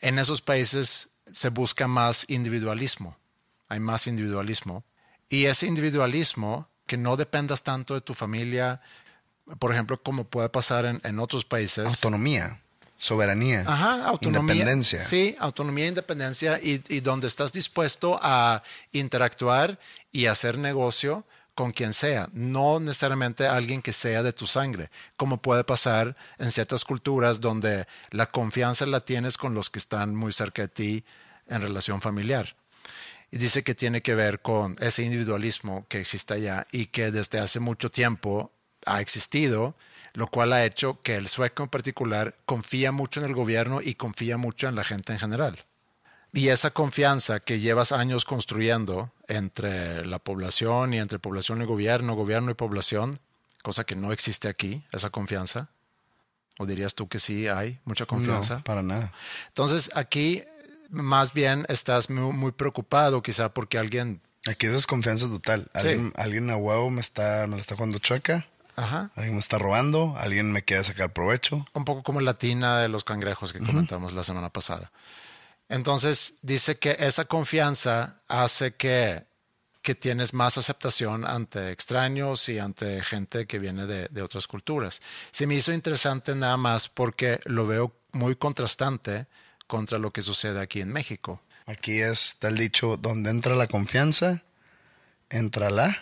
[0.02, 3.18] en esos países se busca más individualismo,
[3.68, 4.84] hay más individualismo.
[5.30, 8.82] Y ese individualismo, que no dependas tanto de tu familia,
[9.58, 11.86] por ejemplo, como puede pasar en, en otros países.
[11.86, 12.60] Autonomía,
[12.98, 14.54] soberanía, Ajá, autonomía.
[14.54, 15.02] independencia.
[15.02, 19.80] Sí, autonomía independencia y, y donde estás dispuesto a interactuar
[20.12, 21.26] y hacer negocio
[21.56, 26.52] con quien sea, no necesariamente alguien que sea de tu sangre, como puede pasar en
[26.52, 31.04] ciertas culturas donde la confianza la tienes con los que están muy cerca de ti
[31.48, 32.56] en relación familiar.
[33.30, 37.40] Y dice que tiene que ver con ese individualismo que existe allá y que desde
[37.40, 38.54] hace mucho tiempo
[38.86, 39.76] ha existido,
[40.14, 43.96] lo cual ha hecho que el sueco en particular confía mucho en el gobierno y
[43.96, 45.64] confía mucho en la gente en general.
[46.32, 52.16] Y esa confianza que llevas años construyendo entre la población y entre población y gobierno,
[52.16, 53.20] gobierno y población,
[53.64, 55.70] cosa que no existe aquí, esa confianza.
[56.60, 58.58] ¿O dirías tú que sí hay mucha confianza?
[58.58, 59.12] No, para nada.
[59.48, 60.44] Entonces aquí
[60.90, 64.22] más bien estás muy, muy preocupado quizá porque alguien...
[64.46, 65.70] Aquí es desconfianza total.
[65.74, 68.46] Alguien, alguien a huevo me está, me la está jugando chueca.
[68.80, 69.12] Ajá.
[69.16, 70.16] Alguien me está robando.
[70.18, 71.66] Alguien me quiere sacar provecho.
[71.74, 74.92] Un poco como la tina de los cangrejos que comentamos la semana pasada.
[75.68, 79.24] Entonces dice que esa confianza hace que,
[79.82, 85.02] que tienes más aceptación ante extraños y ante gente que viene de, de otras culturas.
[85.32, 89.28] Se me hizo interesante nada más porque lo veo muy contrastante
[89.68, 91.42] contra lo que sucede aquí en México.
[91.68, 94.42] Aquí está el dicho, donde entra la confianza,
[95.30, 95.96] entra la...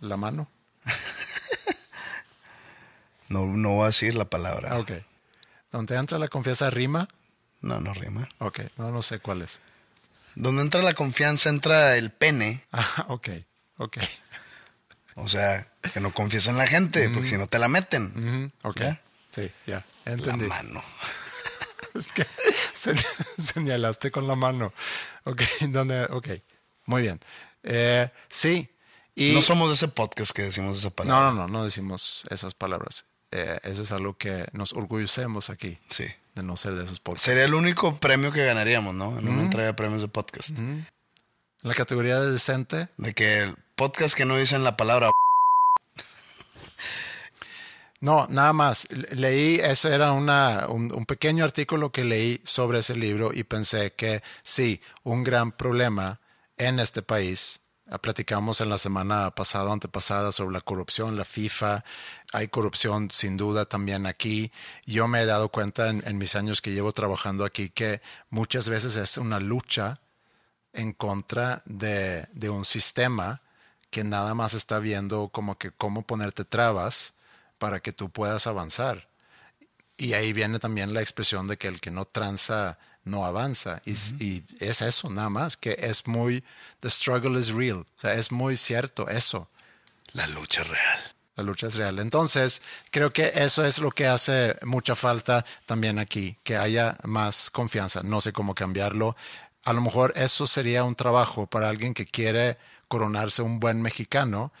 [0.00, 0.48] La mano.
[3.28, 4.70] No, no voy a decir la palabra.
[4.72, 4.92] Ah, ok.
[5.70, 7.06] Donde entra la confianza rima.
[7.60, 8.26] No, no rima.
[8.38, 9.60] Ok, no, no sé cuál es.
[10.34, 12.64] Donde entra la confianza, entra el pene.
[12.72, 13.28] Ah, ok,
[13.78, 13.98] ok.
[15.16, 18.50] O sea, que no confíes en la gente, porque si no te la meten.
[18.62, 18.80] Ujú, Ok.
[18.80, 19.00] ¿Ya?
[19.30, 19.84] Sí, ya.
[20.06, 20.46] La Entendí.
[20.46, 20.82] mano.
[21.94, 22.24] Es que
[22.74, 22.94] se-
[23.42, 24.72] señalaste con la mano.
[25.24, 26.28] Ok, donde, ok.
[26.86, 27.18] Muy bien.
[27.64, 28.68] Eh, sí.
[29.18, 31.30] Y, No somos de ese podcast que decimos esa palabra.
[31.30, 33.04] no, no, no, no decimos esas palabras.
[33.30, 36.04] Eh, eso es algo que nos orgullecemos aquí, Sí.
[36.34, 37.26] de no ser de esos podcasts.
[37.26, 39.18] Sería el único premio que ganaríamos, ¿no?
[39.18, 40.50] En una entrega de premios de podcast.
[41.62, 45.10] La categoría de decente, De que el podcast que no dicen la palabra
[48.00, 48.86] No, nada más.
[48.92, 53.42] Le- Leí, eso era una, un, un pequeño artículo que leí sobre ese libro y
[53.42, 56.20] pensé que sí, un gran problema
[56.58, 57.60] en este país.
[57.90, 61.84] Ah, Platicamos en la semana pasada, antepasada, sobre la corrupción, la FIFA.
[62.34, 64.52] Hay corrupción sin duda también aquí.
[64.84, 68.96] Yo me he dado cuenta en, mis años que llevo trabajando aquí que muchas veces
[68.96, 70.00] es una lucha
[70.74, 73.40] en contra de, de un sistema
[73.90, 77.14] que nada más está viendo como que cómo ponerte trabas
[77.56, 79.08] para que tú puedas avanzar.
[79.96, 82.78] Y ahí viene también la expresión de que el que no tranza
[83.08, 83.80] no avanza.
[83.84, 83.92] Y,
[84.22, 86.44] y es eso, nada más, que es muy,
[86.80, 87.78] the struggle is real.
[87.78, 89.48] O sea, es muy cierto eso.
[90.12, 90.98] La lucha es real.
[91.36, 91.98] La lucha es real.
[91.98, 97.50] Entonces, creo que eso es lo que hace mucha falta también aquí, que haya más
[97.50, 98.02] confianza.
[98.02, 99.16] No sé cómo cambiarlo.
[99.64, 104.52] A lo mejor eso sería un trabajo para alguien que quiere coronarse un buen mexicano,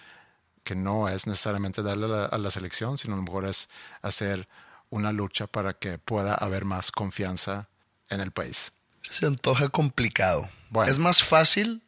[0.62, 3.68] que no es necesariamente darle a la, a la selección, sino a lo mejor es
[4.02, 4.46] hacer
[4.90, 7.68] una lucha para que pueda haber más confianza
[8.10, 8.72] en el país.
[9.10, 10.48] Se antoja complicado.
[10.70, 10.90] Bueno.
[10.92, 11.82] Es más fácil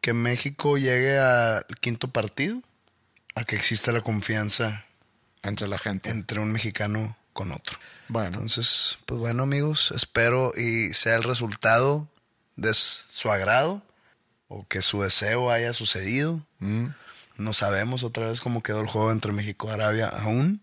[0.00, 2.60] que México llegue al quinto partido
[3.34, 4.84] a que exista la confianza
[5.42, 6.10] Entre la gente.
[6.10, 7.78] entre un mexicano con otro.
[8.08, 12.08] Bueno, Entonces, pues bueno amigos, espero y sea el resultado
[12.56, 13.82] de su agrado
[14.48, 16.40] o que su deseo haya sucedido.
[16.58, 16.86] mm,
[17.38, 20.61] No sabemos otra vez cómo quedó el juego entre México y Arabia aún.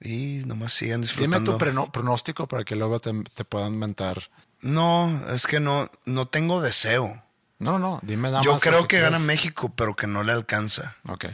[0.00, 1.38] Y nomás sigan disfrutando.
[1.38, 4.30] dime tu preno- pronóstico para que luego te, te puedan mentar.
[4.60, 7.22] No, es que no, no tengo deseo.
[7.58, 8.62] No, no, dime nada Yo más.
[8.62, 9.18] creo que gana.
[9.18, 10.96] México, pero que no le alcanza.
[11.08, 11.26] Ok.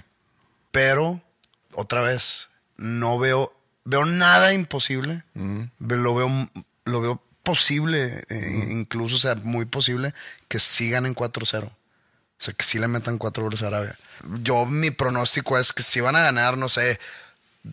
[0.71, 1.21] Pero,
[1.75, 3.55] otra vez, no veo,
[3.85, 5.23] veo nada imposible.
[5.35, 6.29] Ve- Lo veo,
[6.87, 10.15] lo veo posible, eh, incluso, o sea, muy posible
[10.49, 11.67] que sí ganen 4-0.
[11.67, 11.71] O
[12.39, 13.97] sea, que sí le metan 4 goles a Arabia.
[14.43, 16.99] Yo, mi pronóstico es que si van a ganar, no sé,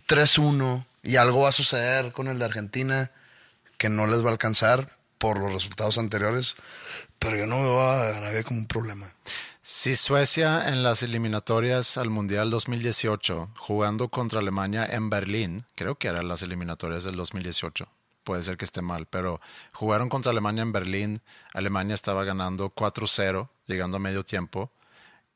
[0.08, 3.12] 3-1 y algo va a suceder con el de Argentina
[3.78, 6.56] que no les va a alcanzar por los resultados anteriores.
[7.20, 9.14] Pero yo no veo a Arabia como un problema.
[9.64, 16.08] Si Suecia en las eliminatorias al Mundial 2018, jugando contra Alemania en Berlín, creo que
[16.08, 17.88] eran las eliminatorias del 2018,
[18.24, 19.40] puede ser que esté mal, pero
[19.72, 21.22] jugaron contra Alemania en Berlín,
[21.54, 24.72] Alemania estaba ganando 4-0, llegando a medio tiempo,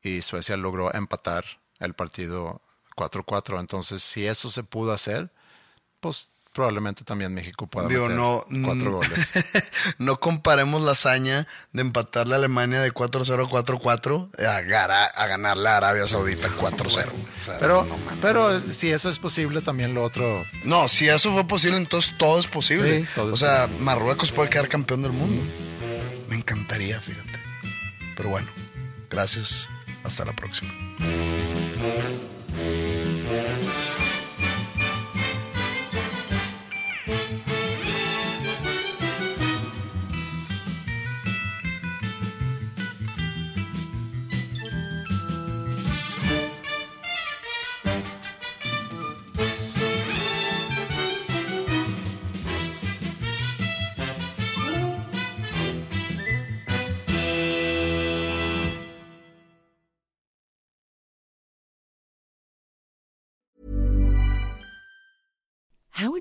[0.02, 1.44] y Suecia logró empatar
[1.78, 2.60] el partido
[2.96, 3.60] 4-4.
[3.60, 5.30] Entonces, si eso se pudo hacer,
[6.00, 9.32] pues probablemente también México pueda Digo, meter no, cuatro goles.
[9.98, 14.56] no comparemos la hazaña de empatarle a Alemania de 4-0 a 4-4 a,
[15.22, 16.86] a ganarle a Arabia Saudita 4-0.
[16.86, 16.90] O
[17.44, 21.46] sea, Pero, no, pero si eso es posible, también lo otro No, si eso fue
[21.46, 23.00] posible, entonces todo es posible.
[23.02, 25.42] Sí, todo o sea, Marruecos puede quedar campeón del mundo.
[26.30, 27.38] Me encantaría, fíjate.
[28.16, 28.48] Pero bueno,
[29.10, 29.68] gracias.
[30.04, 30.72] Hasta la próxima.